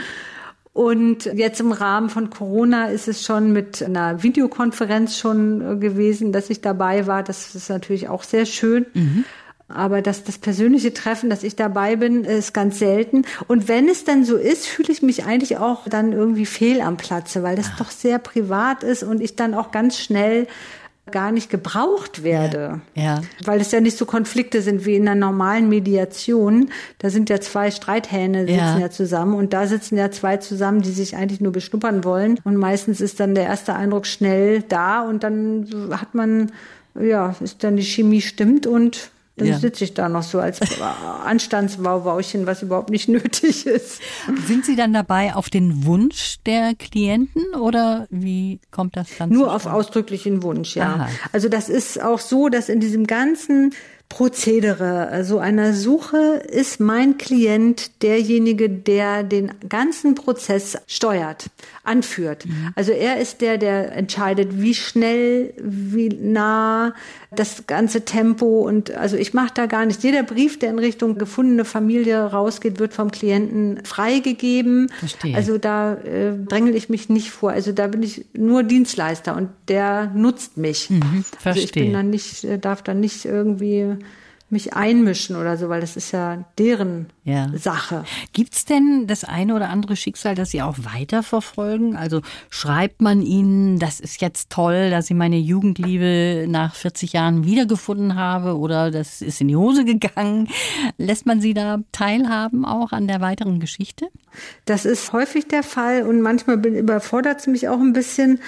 Und 0.74 1.26
jetzt 1.26 1.60
im 1.60 1.70
Rahmen 1.70 2.10
von 2.10 2.30
Corona 2.30 2.87
ist 2.88 3.06
es 3.06 3.22
schon 3.22 3.52
mit 3.52 3.80
einer 3.80 4.24
Videokonferenz 4.24 5.16
schon 5.16 5.60
äh, 5.60 5.76
gewesen, 5.76 6.32
dass 6.32 6.50
ich 6.50 6.62
dabei 6.62 7.06
war. 7.06 7.22
Das 7.22 7.54
ist 7.54 7.70
natürlich 7.70 8.08
auch 8.08 8.24
sehr 8.24 8.44
schön. 8.44 8.84
Mhm. 8.92 9.24
Aber 9.68 10.02
das, 10.02 10.24
das 10.24 10.37
persönliche 10.37 10.92
Treffen, 10.92 11.30
dass 11.30 11.44
ich 11.44 11.54
dabei 11.54 11.94
bin, 11.94 12.24
ist 12.24 12.52
ganz 12.52 12.80
selten. 12.80 13.22
Und 13.46 13.68
wenn 13.68 13.88
es 13.88 14.04
dann 14.04 14.24
so 14.24 14.37
ist, 14.37 14.66
fühle 14.66 14.92
ich 14.92 15.00
mich 15.00 15.24
eigentlich 15.24 15.58
auch 15.58 15.88
dann 15.88 16.12
irgendwie 16.12 16.44
fehl 16.44 16.80
am 16.80 16.96
Platze, 16.96 17.44
weil 17.44 17.54
das 17.54 17.70
doch 17.78 17.90
sehr 17.92 18.18
privat 18.18 18.82
ist 18.82 19.04
und 19.04 19.22
ich 19.22 19.37
dann 19.37 19.54
auch 19.54 19.70
ganz 19.70 19.96
schnell 19.96 20.48
gar 21.10 21.32
nicht 21.32 21.50
gebraucht 21.50 22.22
werde. 22.22 22.80
Ja, 22.94 23.02
ja. 23.02 23.22
Weil 23.44 23.60
es 23.60 23.70
ja 23.72 23.80
nicht 23.80 23.98
so 23.98 24.06
Konflikte 24.06 24.62
sind 24.62 24.86
wie 24.86 24.96
in 24.96 25.06
einer 25.06 25.14
normalen 25.14 25.68
Mediation. 25.68 26.70
Da 26.98 27.10
sind 27.10 27.28
ja 27.28 27.40
zwei 27.40 27.70
Streithähne 27.70 28.40
sitzen 28.40 28.56
ja. 28.56 28.78
ja 28.78 28.90
zusammen 28.90 29.34
und 29.34 29.52
da 29.52 29.66
sitzen 29.66 29.98
ja 29.98 30.10
zwei 30.10 30.38
zusammen, 30.38 30.80
die 30.80 30.90
sich 30.90 31.16
eigentlich 31.16 31.40
nur 31.40 31.52
beschnuppern 31.52 32.04
wollen. 32.04 32.40
Und 32.44 32.56
meistens 32.56 33.00
ist 33.00 33.20
dann 33.20 33.34
der 33.34 33.44
erste 33.44 33.74
Eindruck 33.74 34.06
schnell 34.06 34.62
da 34.62 35.02
und 35.02 35.22
dann 35.22 35.68
hat 35.90 36.14
man, 36.14 36.52
ja, 36.98 37.34
ist 37.40 37.62
dann 37.62 37.76
die 37.76 37.84
Chemie 37.84 38.22
stimmt 38.22 38.66
und 38.66 39.10
dann 39.36 39.48
ja. 39.48 39.58
sitze 39.58 39.82
ich 39.84 39.94
da 39.94 40.08
noch 40.08 40.22
so 40.22 40.38
als 40.38 40.60
Anstandswauwauchen, 41.24 42.46
was 42.46 42.62
überhaupt 42.62 42.90
nicht 42.90 43.08
nötig 43.08 43.66
ist. 43.66 44.00
Sind 44.46 44.64
Sie 44.64 44.76
dann 44.76 44.92
dabei 44.92 45.34
auf 45.34 45.50
den 45.50 45.84
Wunsch 45.86 46.36
der 46.46 46.74
Klienten 46.74 47.42
oder 47.54 48.06
wie 48.10 48.60
kommt 48.70 48.96
das 48.96 49.08
dann? 49.18 49.30
Nur 49.30 49.52
auf 49.52 49.66
ausdrücklichen 49.66 50.42
Wunsch, 50.42 50.76
ja. 50.76 50.94
Aha. 50.94 51.08
Also 51.32 51.48
das 51.48 51.68
ist 51.68 52.00
auch 52.00 52.20
so, 52.20 52.48
dass 52.48 52.68
in 52.68 52.78
diesem 52.78 53.06
ganzen 53.06 53.74
Prozedere 54.08 55.24
so 55.24 55.38
einer 55.38 55.72
Suche 55.72 56.40
ist 56.48 56.78
mein 56.78 57.18
Klient 57.18 58.02
derjenige, 58.02 58.70
der 58.70 59.24
den 59.24 59.50
ganzen 59.68 60.14
Prozess 60.14 60.78
steuert, 60.86 61.46
anführt. 61.82 62.46
Mhm. 62.46 62.70
Also 62.76 62.92
er 62.92 63.18
ist 63.18 63.40
der, 63.40 63.58
der 63.58 63.90
entscheidet, 63.90 64.60
wie 64.60 64.74
schnell, 64.74 65.52
wie 65.58 66.10
nah 66.10 66.94
das 67.34 67.66
ganze 67.66 68.04
Tempo 68.04 68.60
und 68.60 68.92
also 68.92 69.16
ich 69.16 69.34
mache 69.34 69.50
da 69.52 69.66
gar 69.66 69.84
nichts. 69.84 70.04
Jeder 70.04 70.22
Brief, 70.22 70.60
der 70.60 70.70
in 70.70 70.78
Richtung 70.78 71.18
gefundene 71.18 71.64
Familie 71.64 72.24
rausgeht, 72.24 72.78
wird 72.78 72.94
vom 72.94 73.10
Klienten 73.10 73.84
freigegeben. 73.84 74.92
Verstehe. 75.00 75.34
Also 75.34 75.58
da 75.58 75.94
äh, 75.94 76.34
drängel 76.36 76.76
ich 76.76 76.88
mich 76.88 77.08
nicht 77.08 77.30
vor. 77.30 77.50
Also 77.50 77.72
da 77.72 77.88
bin 77.88 78.04
ich 78.04 78.24
nur 78.32 78.62
Dienstleister 78.62 79.36
und 79.36 79.48
der 79.66 80.12
nutzt 80.14 80.56
mich. 80.56 80.90
Mhm, 80.90 81.24
verstehe. 81.40 81.50
Also 81.52 81.60
ich 81.60 81.72
bin 81.72 81.92
dann 81.92 82.10
nicht, 82.10 82.44
äh, 82.44 82.58
darf 82.58 82.82
dann 82.82 83.00
nicht 83.00 83.24
irgendwie 83.24 83.96
mich 84.50 84.74
einmischen 84.74 85.37
oder 85.37 85.57
so, 85.57 85.68
weil 85.68 85.80
das 85.80 85.96
ist 85.96 86.12
ja 86.12 86.44
deren 86.59 87.07
ja. 87.24 87.50
Sache. 87.57 88.04
Gibt's 88.33 88.64
denn 88.64 89.07
das 89.07 89.24
eine 89.24 89.54
oder 89.54 89.68
andere 89.68 89.96
Schicksal, 89.96 90.35
das 90.35 90.50
Sie 90.50 90.62
auch 90.62 90.76
weiterverfolgen? 90.78 91.96
Also 91.96 92.20
schreibt 92.50 93.00
man 93.00 93.22
Ihnen, 93.22 93.78
das 93.78 94.00
ist 94.00 94.20
jetzt 94.20 94.50
toll, 94.50 94.90
dass 94.90 95.11
ich 95.11 95.16
meine 95.16 95.38
Jugendliebe 95.38 96.46
nach 96.48 96.74
40 96.74 97.12
Jahren 97.14 97.44
wiedergefunden 97.44 98.14
habe 98.14 98.57
oder 98.57 98.90
das 98.90 99.22
ist 99.22 99.40
in 99.40 99.48
die 99.48 99.57
Hose 99.57 99.85
gegangen. 99.85 100.48
Lässt 100.98 101.26
man 101.26 101.40
Sie 101.40 101.54
da 101.54 101.78
teilhaben 101.92 102.64
auch 102.64 102.92
an 102.92 103.09
der 103.09 103.20
weiteren 103.20 103.61
Geschichte? 103.61 104.09
Das 104.64 104.85
ist 104.85 105.12
häufig 105.12 105.48
der 105.48 105.62
Fall 105.62 106.02
und 106.02 106.20
manchmal 106.20 106.64
überfordert 106.64 107.40
es 107.40 107.46
mich 107.46 107.68
auch 107.68 107.80
ein 107.80 107.92
bisschen. 107.92 108.40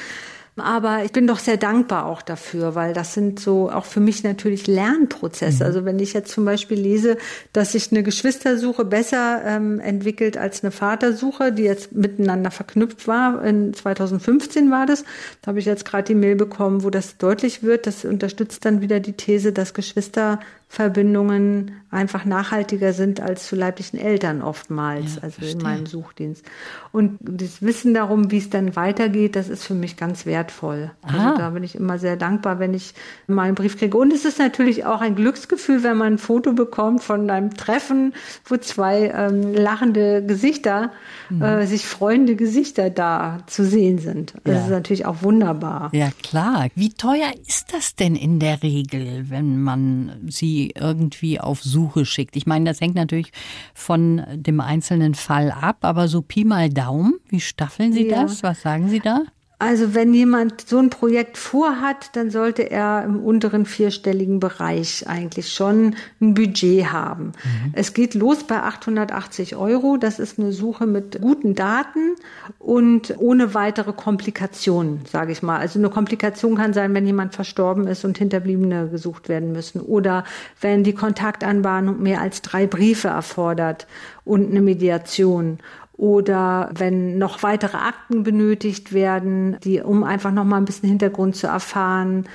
Aber 0.59 1.05
ich 1.05 1.13
bin 1.13 1.27
doch 1.27 1.39
sehr 1.39 1.59
dankbar 1.59 2.07
auch 2.07 2.23
dafür, 2.23 2.75
weil 2.75 2.95
das 2.95 3.13
sind 3.13 3.39
so 3.39 3.71
auch 3.71 3.85
für 3.85 4.01
mich 4.01 4.25
natürlich 4.25 4.67
Lernprozesse. 4.67 5.65
Mhm. 5.65 5.67
Also 5.67 5.85
wenn 5.85 5.99
ich 5.99 6.15
jetzt 6.15 6.33
zum 6.33 6.47
Beispiel 6.47 6.79
lese, 6.81 7.19
dass 7.53 7.73
sich 7.73 7.93
eine 7.93 8.03
Geschwistersuche 8.03 8.87
besser 8.87 9.43
ähm, 9.45 9.81
entwickelt 9.81 10.39
als 10.39 10.65
eine 10.65 10.71
Vatersuche, 10.71 11.53
die 11.53 11.65
jetzt 11.65 11.93
miteinander 11.93 12.51
verknüpft 12.51 13.07
war, 13.07 13.45
in 13.45 13.75
2015 13.75 14.71
war 14.71 14.87
das, 14.87 15.05
da 15.43 15.49
habe 15.49 15.59
ich 15.59 15.67
jetzt 15.67 15.85
gerade 15.85 16.05
die 16.05 16.15
Mail 16.15 16.37
bekommen, 16.37 16.83
wo 16.83 16.89
das 16.89 17.19
deutlich 17.19 17.63
wird. 17.63 17.87
Das 17.87 18.07
unterstützt 18.07 18.65
dann 18.65 18.81
wieder 18.81 18.99
die 18.99 19.13
These, 19.13 19.53
dass 19.53 19.75
Geschwister 19.75 20.41
Verbindungen 20.69 21.73
einfach 21.91 22.25
nachhaltiger 22.25 22.93
sind 22.93 23.21
als 23.21 23.47
zu 23.47 23.57
leiblichen 23.57 23.99
Eltern 23.99 24.43
oftmals, 24.43 25.17
ja, 25.17 25.23
also 25.23 25.39
verstehe. 25.39 25.53
in 25.53 25.63
meinem 25.63 25.87
Suchdienst. 25.87 26.45
Und 26.93 27.19
das 27.21 27.63
Wissen 27.63 27.95
darum, 27.95 28.31
wie 28.31 28.39
es 28.39 28.51
dann 28.51 28.77
weitergeht, 28.77 29.37
das 29.37 29.49
ist 29.49 29.65
für 29.65 29.75
mich 29.75 29.97
ganz 29.97 30.27
wertvoll. 30.27 30.91
Also 31.03 31.19
ah. 31.19 31.27
Also 31.27 31.39
da 31.39 31.51
bin 31.51 31.63
ich 31.63 31.77
immer 31.77 31.99
sehr 31.99 32.17
dankbar, 32.17 32.59
wenn 32.59 32.75
ich 32.75 32.95
mal 33.27 33.45
einen 33.45 33.55
Brief 33.55 33.79
kriege. 33.79 33.97
Und 33.97 34.13
es 34.13 34.25
ist 34.25 34.39
natürlich 34.39 34.85
auch 34.85 35.01
ein 35.01 35.15
Glücksgefühl, 35.15 35.83
wenn 35.83 35.97
man 35.97 36.15
ein 36.15 36.19
Foto 36.19 36.53
bekommt 36.53 37.03
von 37.03 37.31
einem 37.31 37.55
Treffen, 37.57 38.13
wo 38.45 38.57
zwei 38.57 39.13
ähm, 39.15 39.55
lachende 39.55 40.25
Gesichter, 40.25 40.91
mhm. 41.31 41.43
äh, 41.43 41.67
sich 41.67 41.87
freunde 41.87 42.37
Gesichter 42.37 42.91
da 42.91 43.39
zu 43.47 43.65
sehen 43.65 43.99
sind. 43.99 44.35
Das 44.45 44.57
ja. 44.57 44.65
ist 44.65 44.71
natürlich 44.71 45.07
auch 45.07 45.23
wunderbar. 45.23 45.91
Ja, 45.93 46.11
klar. 46.23 46.69
Wie 46.75 46.93
teuer 46.93 47.33
ist 47.47 47.73
das 47.73 47.95
denn 47.95 48.17
in 48.17 48.41
der 48.41 48.63
Regel, 48.63 49.31
wenn 49.31 49.63
man 49.63 50.13
sie 50.29 50.56
irgendwie 50.75 51.41
auf 51.41 51.63
Suche 51.63 52.05
schickt. 52.05 52.37
Ich 52.37 52.47
meine, 52.47 52.65
das 52.65 52.81
hängt 52.81 52.95
natürlich 52.95 53.33
von 53.75 54.23
dem 54.33 54.61
einzelnen 54.61 55.15
Fall 55.15 55.51
ab, 55.51 55.79
aber 55.83 56.09
so 56.09 56.23
Pi 56.23 56.45
mal 56.45 56.69
Daumen, 56.69 57.15
wie 57.29 57.41
staffeln 57.41 57.93
Sie 57.93 58.09
ja. 58.09 58.23
das? 58.23 58.43
Was 58.43 58.63
sagen 58.63 58.89
Sie 58.89 59.01
da? 59.01 59.23
Also 59.59 59.95
wenn 59.95 60.13
jemand 60.13 60.69
so 60.69 60.79
ein 60.79 60.91
Projekt 60.91 61.39
vorhat, 61.39 62.15
dann 62.15 62.31
sollte 62.31 62.71
er 62.71 63.03
im 63.05 63.25
unteren 63.25 63.65
vierstelligen 63.65 64.39
Bereich 64.39 65.09
eigentlich 65.09 65.51
schon 65.51 65.97
ein 66.21 66.35
Budget 66.35 66.93
haben. 66.93 67.27
Mhm. 67.29 67.73
Es 67.73 67.95
geht 67.95 68.13
los 68.13 68.45
bei 68.45 68.63
880 68.63 69.57
Euro. 69.57 69.97
Das 69.97 70.19
ist 70.19 70.39
eine 70.39 70.53
Suche 70.53 70.87
mit 70.87 71.23
guten 71.23 71.55
Daten 71.55 72.17
und 72.59 73.15
ohne 73.19 73.55
weitere 73.55 73.95
Komplikationen, 73.95 75.01
sage 75.11 75.33
ich 75.33 75.43
mal. 75.43 75.59
Also 75.59 75.79
eine 75.79 75.89
Komplikation 75.89 76.57
kann 76.57 76.75
sein, 76.75 76.93
wenn 76.93 77.07
jemand 77.07 77.35
verstorben 77.35 77.87
ist 77.87 78.05
und 78.05 78.19
Hinterbliebene 78.19 78.89
gesucht 78.91 79.31
werden 79.31 79.53
müssen 79.53 79.81
oder 79.81 80.25
wenn 80.61 80.85
die 80.85 80.95
Kontaktanbahnung 80.95 82.03
mehr 82.03 82.21
als 82.21 82.43
drei 82.43 82.67
Briefe 82.67 83.09
erfordert 83.09 83.87
und 84.27 84.51
eine 84.51 84.61
Mediation 84.61 85.61
oder 85.97 86.71
wenn 86.75 87.19
noch 87.19 87.43
weitere 87.43 87.77
Akten 87.77 88.23
benötigt 88.23 88.93
werden, 88.93 89.57
die, 89.65 89.81
um 89.81 90.05
einfach 90.05 90.31
noch 90.31 90.45
mal 90.45 90.59
ein 90.59 90.67
bisschen 90.67 90.89
Hintergrund 90.89 91.37
zu 91.37 91.47
erfahren. 91.47 92.27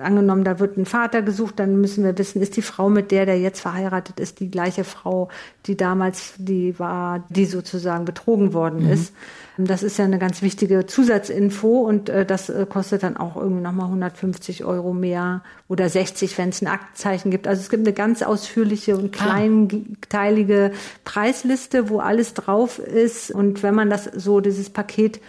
Angenommen, 0.00 0.42
da 0.42 0.58
wird 0.58 0.76
ein 0.76 0.84
Vater 0.84 1.22
gesucht, 1.22 1.60
dann 1.60 1.80
müssen 1.80 2.02
wir 2.02 2.18
wissen, 2.18 2.42
ist 2.42 2.56
die 2.56 2.62
Frau, 2.62 2.88
mit 2.88 3.12
der 3.12 3.24
der 3.24 3.38
jetzt 3.38 3.60
verheiratet 3.60 4.18
ist, 4.18 4.40
die 4.40 4.50
gleiche 4.50 4.82
Frau, 4.82 5.28
die 5.66 5.76
damals 5.76 6.34
die 6.38 6.76
war, 6.78 7.24
die 7.28 7.46
sozusagen 7.46 8.04
betrogen 8.04 8.52
worden 8.52 8.84
mhm. 8.84 8.92
ist. 8.92 9.14
Das 9.58 9.84
ist 9.84 9.96
ja 9.96 10.04
eine 10.04 10.18
ganz 10.18 10.42
wichtige 10.42 10.86
Zusatzinfo 10.86 11.82
und 11.82 12.08
äh, 12.08 12.26
das 12.26 12.50
äh, 12.50 12.66
kostet 12.68 13.04
dann 13.04 13.16
auch 13.16 13.36
irgendwie 13.36 13.62
nochmal 13.62 13.86
150 13.86 14.64
Euro 14.64 14.92
mehr 14.92 15.42
oder 15.68 15.88
60, 15.88 16.36
wenn 16.36 16.48
es 16.48 16.60
ein 16.60 16.66
Aktzeichen 16.66 17.30
gibt. 17.30 17.46
Also 17.46 17.62
es 17.62 17.70
gibt 17.70 17.86
eine 17.86 17.94
ganz 17.94 18.22
ausführliche 18.22 18.96
und 18.96 19.16
ah. 19.20 19.24
kleinteilige 19.24 20.72
Preisliste, 21.04 21.88
wo 21.88 22.00
alles 22.00 22.34
drauf 22.34 22.80
ist. 22.80 23.30
Und 23.30 23.62
wenn 23.62 23.74
man 23.74 23.88
das 23.88 24.04
so, 24.04 24.40
dieses 24.40 24.68
Paket 24.68 25.20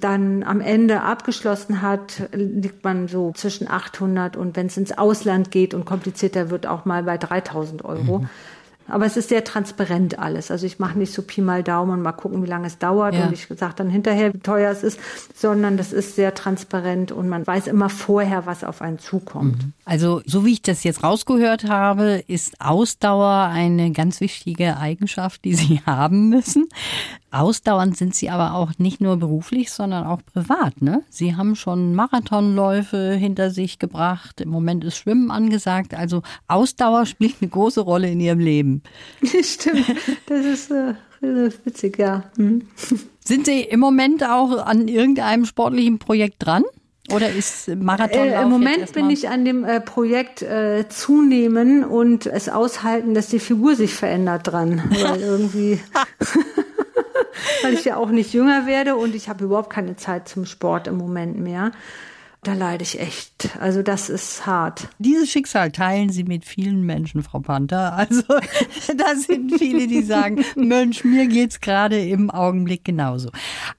dann 0.00 0.42
am 0.42 0.60
Ende 0.60 1.02
abgeschlossen 1.02 1.82
hat, 1.82 2.28
liegt 2.32 2.84
man 2.84 3.08
so 3.08 3.32
zwischen 3.34 3.68
800 3.68 4.36
und 4.36 4.56
wenn 4.56 4.66
es 4.66 4.76
ins 4.76 4.96
Ausland 4.96 5.50
geht 5.50 5.74
und 5.74 5.84
komplizierter 5.84 6.50
wird, 6.50 6.66
auch 6.66 6.84
mal 6.84 7.02
bei 7.02 7.18
3000 7.18 7.84
Euro. 7.84 8.20
Mhm. 8.20 8.30
Aber 8.88 9.04
es 9.04 9.16
ist 9.16 9.28
sehr 9.28 9.42
transparent 9.42 10.18
alles. 10.18 10.50
Also 10.50 10.66
ich 10.66 10.78
mache 10.78 10.98
nicht 10.98 11.12
so 11.12 11.22
Pi 11.22 11.40
mal 11.40 11.62
Daumen 11.62 11.92
und 11.92 12.02
mal 12.02 12.12
gucken, 12.12 12.42
wie 12.42 12.48
lange 12.48 12.68
es 12.68 12.78
dauert 12.78 13.14
ja. 13.14 13.26
und 13.26 13.32
ich 13.32 13.46
sage 13.48 13.74
dann 13.76 13.90
hinterher, 13.90 14.32
wie 14.32 14.38
teuer 14.38 14.70
es 14.70 14.82
ist, 14.82 15.00
sondern 15.34 15.76
das 15.76 15.92
ist 15.92 16.14
sehr 16.14 16.34
transparent 16.34 17.10
und 17.10 17.28
man 17.28 17.46
weiß 17.46 17.66
immer 17.66 17.88
vorher, 17.88 18.46
was 18.46 18.62
auf 18.62 18.82
einen 18.82 18.98
zukommt. 18.98 19.64
Mhm. 19.64 19.72
Also 19.84 20.22
so 20.24 20.44
wie 20.44 20.52
ich 20.52 20.62
das 20.62 20.84
jetzt 20.84 21.02
rausgehört 21.02 21.64
habe, 21.68 22.22
ist 22.28 22.60
Ausdauer 22.60 23.48
eine 23.50 23.90
ganz 23.90 24.20
wichtige 24.20 24.76
Eigenschaft, 24.76 25.44
die 25.44 25.54
Sie 25.54 25.80
haben 25.86 26.28
müssen. 26.28 26.68
Ausdauernd 27.40 27.96
sind 27.96 28.14
Sie 28.14 28.30
aber 28.30 28.54
auch 28.54 28.72
nicht 28.78 29.00
nur 29.00 29.16
beruflich, 29.16 29.70
sondern 29.70 30.04
auch 30.04 30.20
privat. 30.32 30.80
Ne? 30.80 31.02
Sie 31.10 31.36
haben 31.36 31.54
schon 31.56 31.94
Marathonläufe 31.94 33.12
hinter 33.12 33.50
sich 33.50 33.78
gebracht. 33.78 34.40
Im 34.40 34.48
Moment 34.48 34.84
ist 34.84 34.96
Schwimmen 34.96 35.30
angesagt. 35.30 35.94
Also 35.94 36.22
Ausdauer 36.48 37.06
spielt 37.06 37.36
eine 37.40 37.50
große 37.50 37.80
Rolle 37.80 38.10
in 38.10 38.20
Ihrem 38.20 38.38
Leben. 38.38 38.82
Stimmt, 39.42 39.84
das 40.26 40.44
ist 40.44 40.70
äh, 40.70 40.94
witzig, 41.64 41.98
ja. 41.98 42.24
Hm. 42.36 42.62
Sind 43.24 43.46
Sie 43.46 43.60
im 43.60 43.80
Moment 43.80 44.24
auch 44.24 44.64
an 44.64 44.88
irgendeinem 44.88 45.44
sportlichen 45.44 45.98
Projekt 45.98 46.46
dran? 46.46 46.64
Oder 47.12 47.30
ist 47.30 47.68
Marathon? 47.68 48.26
Äh, 48.26 48.42
Im 48.42 48.48
Moment 48.48 48.92
bin 48.92 49.10
ich 49.10 49.28
an 49.28 49.44
dem 49.44 49.64
äh, 49.64 49.80
Projekt 49.80 50.42
äh, 50.42 50.88
zunehmen 50.88 51.84
und 51.84 52.26
es 52.26 52.48
aushalten, 52.48 53.14
dass 53.14 53.28
die 53.28 53.38
Figur 53.38 53.76
sich 53.76 53.94
verändert 53.94 54.48
dran. 54.48 54.82
Weil 54.90 55.20
irgendwie, 55.20 55.80
weil 57.62 57.74
ich 57.74 57.84
ja 57.84 57.96
auch 57.96 58.10
nicht 58.10 58.32
jünger 58.32 58.66
werde 58.66 58.96
und 58.96 59.14
ich 59.14 59.28
habe 59.28 59.44
überhaupt 59.44 59.70
keine 59.70 59.96
Zeit 59.96 60.28
zum 60.28 60.46
Sport 60.46 60.86
im 60.86 60.96
Moment 60.96 61.38
mehr 61.38 61.72
da 62.46 62.54
leide 62.54 62.84
ich 62.84 63.00
echt. 63.00 63.58
Also 63.60 63.82
das 63.82 64.08
ist 64.08 64.46
hart. 64.46 64.88
Dieses 64.98 65.30
Schicksal 65.30 65.72
teilen 65.72 66.10
Sie 66.10 66.22
mit 66.22 66.44
vielen 66.44 66.82
Menschen, 66.82 67.22
Frau 67.22 67.40
Panther. 67.40 67.94
Also 67.94 68.22
da 68.96 69.16
sind 69.16 69.58
viele, 69.58 69.88
die 69.88 70.02
sagen, 70.02 70.44
Mensch, 70.54 71.02
mir 71.02 71.26
geht's 71.26 71.60
gerade 71.60 71.98
im 71.98 72.30
Augenblick 72.30 72.84
genauso. 72.84 73.30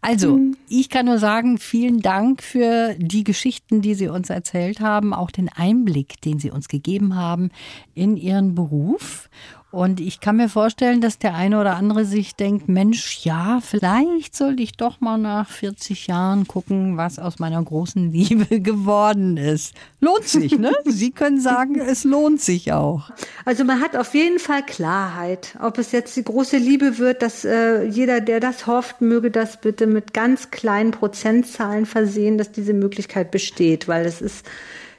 Also 0.02 0.36
hm. 0.36 0.58
ich 0.67 0.89
kann 0.89 1.06
nur 1.06 1.17
sagen, 1.17 1.58
vielen 1.58 2.02
Dank 2.02 2.43
für 2.43 2.96
die 2.98 3.24
Geschichten, 3.24 3.82
die 3.82 3.93
Sie 3.93 4.10
uns 4.10 4.30
erzählt 4.30 4.82
haben, 4.82 5.13
auch 5.13 5.32
den 5.32 5.50
Einblick, 5.50 6.20
den 6.22 6.39
Sie 6.39 6.52
uns 6.52 6.67
gegeben 6.67 7.15
haben 7.15 7.52
in 7.93 8.17
Ihren 8.17 8.54
Beruf. 8.54 9.30
Und 9.69 9.99
ich 9.99 10.21
kann 10.21 10.38
mir 10.38 10.47
vorstellen, 10.47 11.01
dass 11.01 11.19
der 11.19 11.36
eine 11.36 11.60
oder 11.60 11.75
andere 11.75 12.06
sich 12.06 12.36
denkt, 12.36 12.69
Mensch, 12.69 13.25
ja, 13.25 13.60
vielleicht 13.62 14.34
sollte 14.34 14.63
ich 14.63 14.77
doch 14.77 15.01
mal 15.01 15.17
nach 15.17 15.49
40 15.49 16.08
Jahren 16.08 16.47
gucken, 16.47 16.95
was 16.95 17.19
aus 17.19 17.39
meiner 17.39 17.62
großen 17.62 18.12
Liebe 18.13 18.60
geworden 18.62 19.36
ist. 19.36 19.75
Lohnt 19.99 20.23
sich, 20.23 20.58
ne? 20.58 20.71
Sie 20.86 21.12
können 21.12 21.41
sagen, 21.41 21.82
es 21.82 22.06
lohnt 22.06 22.39
sich 22.39 22.71
auch. 22.71 23.12
Also 23.43 23.65
man 23.65 23.82
hat 23.82 23.97
auf 23.97 24.13
jeden 24.13 24.39
Fall 24.39 24.65
Klarheit. 24.65 25.58
Ob 25.62 25.77
es 25.80 25.91
jetzt 25.91 26.15
die 26.15 26.23
große 26.23 26.58
Liebe 26.58 26.97
wird, 26.97 27.21
dass 27.21 27.43
äh, 27.43 27.84
jeder, 27.84 28.21
der 28.21 28.39
das 28.39 28.67
hofft, 28.67 29.01
möge 29.01 29.32
das 29.32 29.60
bitte 29.60 29.86
mit 29.86 30.13
ganz 30.13 30.49
kleinen 30.49 30.91
Prozentzahlen 30.91 31.86
versehen, 31.86 32.38
dass 32.38 32.53
diese 32.53 32.73
Möglichkeit 32.73 33.32
besteht, 33.32 33.89
weil 33.89 34.06
es 34.06 34.21
ist 34.21 34.45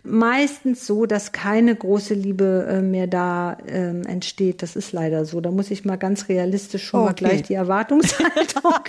meistens 0.09 0.87
so, 0.87 1.07
dass 1.07 1.33
keine 1.33 1.75
große 1.75 2.15
Liebe 2.15 2.67
äh, 2.69 2.83
mehr 2.83 3.07
da 3.07 3.59
ähm, 3.67 4.03
entsteht. 4.05 4.63
Das 4.63 4.77
ist 4.77 4.93
leider 4.93 5.25
so. 5.25 5.41
Da 5.41 5.51
muss 5.51 5.71
ich 5.71 5.85
mal 5.85 5.97
ganz 5.97 6.29
realistisch 6.29 6.87
schon 6.87 7.01
okay. 7.01 7.09
mal 7.09 7.15
gleich 7.15 7.43
die 7.43 7.55
Erwartungshaltung. 7.55 8.63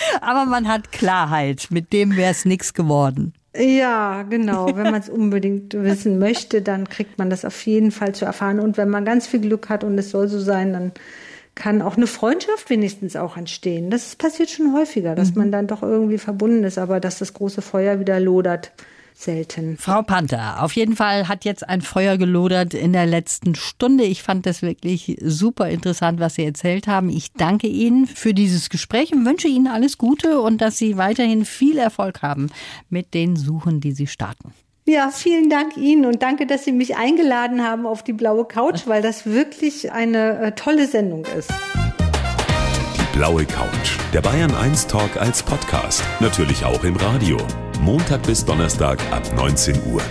Aber 0.20 0.46
man 0.46 0.68
hat 0.68 0.92
Klarheit. 0.92 1.68
Mit 1.70 1.92
dem 1.92 2.16
wäre 2.16 2.30
es 2.30 2.44
nichts 2.44 2.74
geworden. 2.74 3.34
Ja, 3.56 4.22
genau. 4.22 4.66
Wenn 4.76 4.90
man 4.90 5.00
es 5.00 5.08
unbedingt 5.10 5.74
wissen 5.74 6.18
möchte, 6.18 6.62
dann 6.62 6.88
kriegt 6.88 7.18
man 7.18 7.30
das 7.30 7.44
auf 7.44 7.60
jeden 7.66 7.90
Fall 7.90 8.14
zu 8.14 8.24
erfahren. 8.24 8.60
Und 8.60 8.76
wenn 8.76 8.90
man 8.90 9.04
ganz 9.04 9.26
viel 9.26 9.40
Glück 9.40 9.68
hat 9.68 9.84
und 9.84 9.98
es 9.98 10.10
soll 10.10 10.28
so 10.28 10.38
sein, 10.38 10.72
dann 10.72 10.92
kann 11.56 11.82
auch 11.82 11.96
eine 11.96 12.06
Freundschaft 12.06 12.70
wenigstens 12.70 13.16
auch 13.16 13.36
entstehen. 13.36 13.90
Das 13.90 14.14
passiert 14.16 14.50
schon 14.50 14.72
häufiger, 14.72 15.14
dass 15.14 15.32
mhm. 15.32 15.38
man 15.38 15.52
dann 15.52 15.66
doch 15.66 15.82
irgendwie 15.82 16.18
verbunden 16.18 16.64
ist, 16.64 16.78
aber 16.78 17.00
dass 17.00 17.18
das 17.18 17.34
große 17.34 17.60
Feuer 17.60 17.98
wieder 18.00 18.20
lodert, 18.20 18.72
selten. 19.14 19.76
Frau 19.76 20.02
Panther, 20.02 20.62
auf 20.62 20.72
jeden 20.72 20.96
Fall 20.96 21.28
hat 21.28 21.44
jetzt 21.44 21.68
ein 21.68 21.82
Feuer 21.82 22.16
gelodert 22.16 22.74
in 22.74 22.92
der 22.92 23.06
letzten 23.06 23.54
Stunde. 23.54 24.04
Ich 24.04 24.22
fand 24.22 24.46
das 24.46 24.62
wirklich 24.62 25.18
super 25.22 25.68
interessant, 25.68 26.20
was 26.20 26.34
Sie 26.34 26.44
erzählt 26.44 26.86
haben. 26.86 27.10
Ich 27.10 27.32
danke 27.32 27.66
Ihnen 27.66 28.06
für 28.06 28.34
dieses 28.34 28.70
Gespräch 28.70 29.12
und 29.12 29.24
wünsche 29.24 29.48
Ihnen 29.48 29.66
alles 29.66 29.98
Gute 29.98 30.40
und 30.40 30.60
dass 30.60 30.78
Sie 30.78 30.96
weiterhin 30.96 31.44
viel 31.44 31.78
Erfolg 31.78 32.22
haben 32.22 32.48
mit 32.88 33.14
den 33.14 33.36
Suchen, 33.36 33.80
die 33.80 33.92
Sie 33.92 34.06
starten. 34.06 34.52
Ja, 34.86 35.10
vielen 35.10 35.50
Dank 35.50 35.76
Ihnen 35.76 36.04
und 36.06 36.22
danke, 36.22 36.46
dass 36.46 36.64
Sie 36.64 36.72
mich 36.72 36.96
eingeladen 36.96 37.62
haben 37.62 37.86
auf 37.86 38.02
die 38.02 38.12
blaue 38.12 38.44
Couch, 38.44 38.86
weil 38.86 39.02
das 39.02 39.26
wirklich 39.26 39.92
eine 39.92 40.40
äh, 40.40 40.52
tolle 40.52 40.86
Sendung 40.86 41.24
ist. 41.38 41.50
Die 42.96 43.16
blaue 43.16 43.44
Couch, 43.44 43.98
der 44.12 44.22
Bayern 44.22 44.52
1 44.52 44.88
Talk 44.88 45.16
als 45.16 45.42
Podcast, 45.42 46.02
natürlich 46.18 46.64
auch 46.64 46.82
im 46.82 46.96
Radio. 46.96 47.36
Montag 47.80 48.22
bis 48.24 48.44
Donnerstag 48.44 48.98
ab 49.10 49.22
19 49.34 49.74
Uhr. 49.90 50.02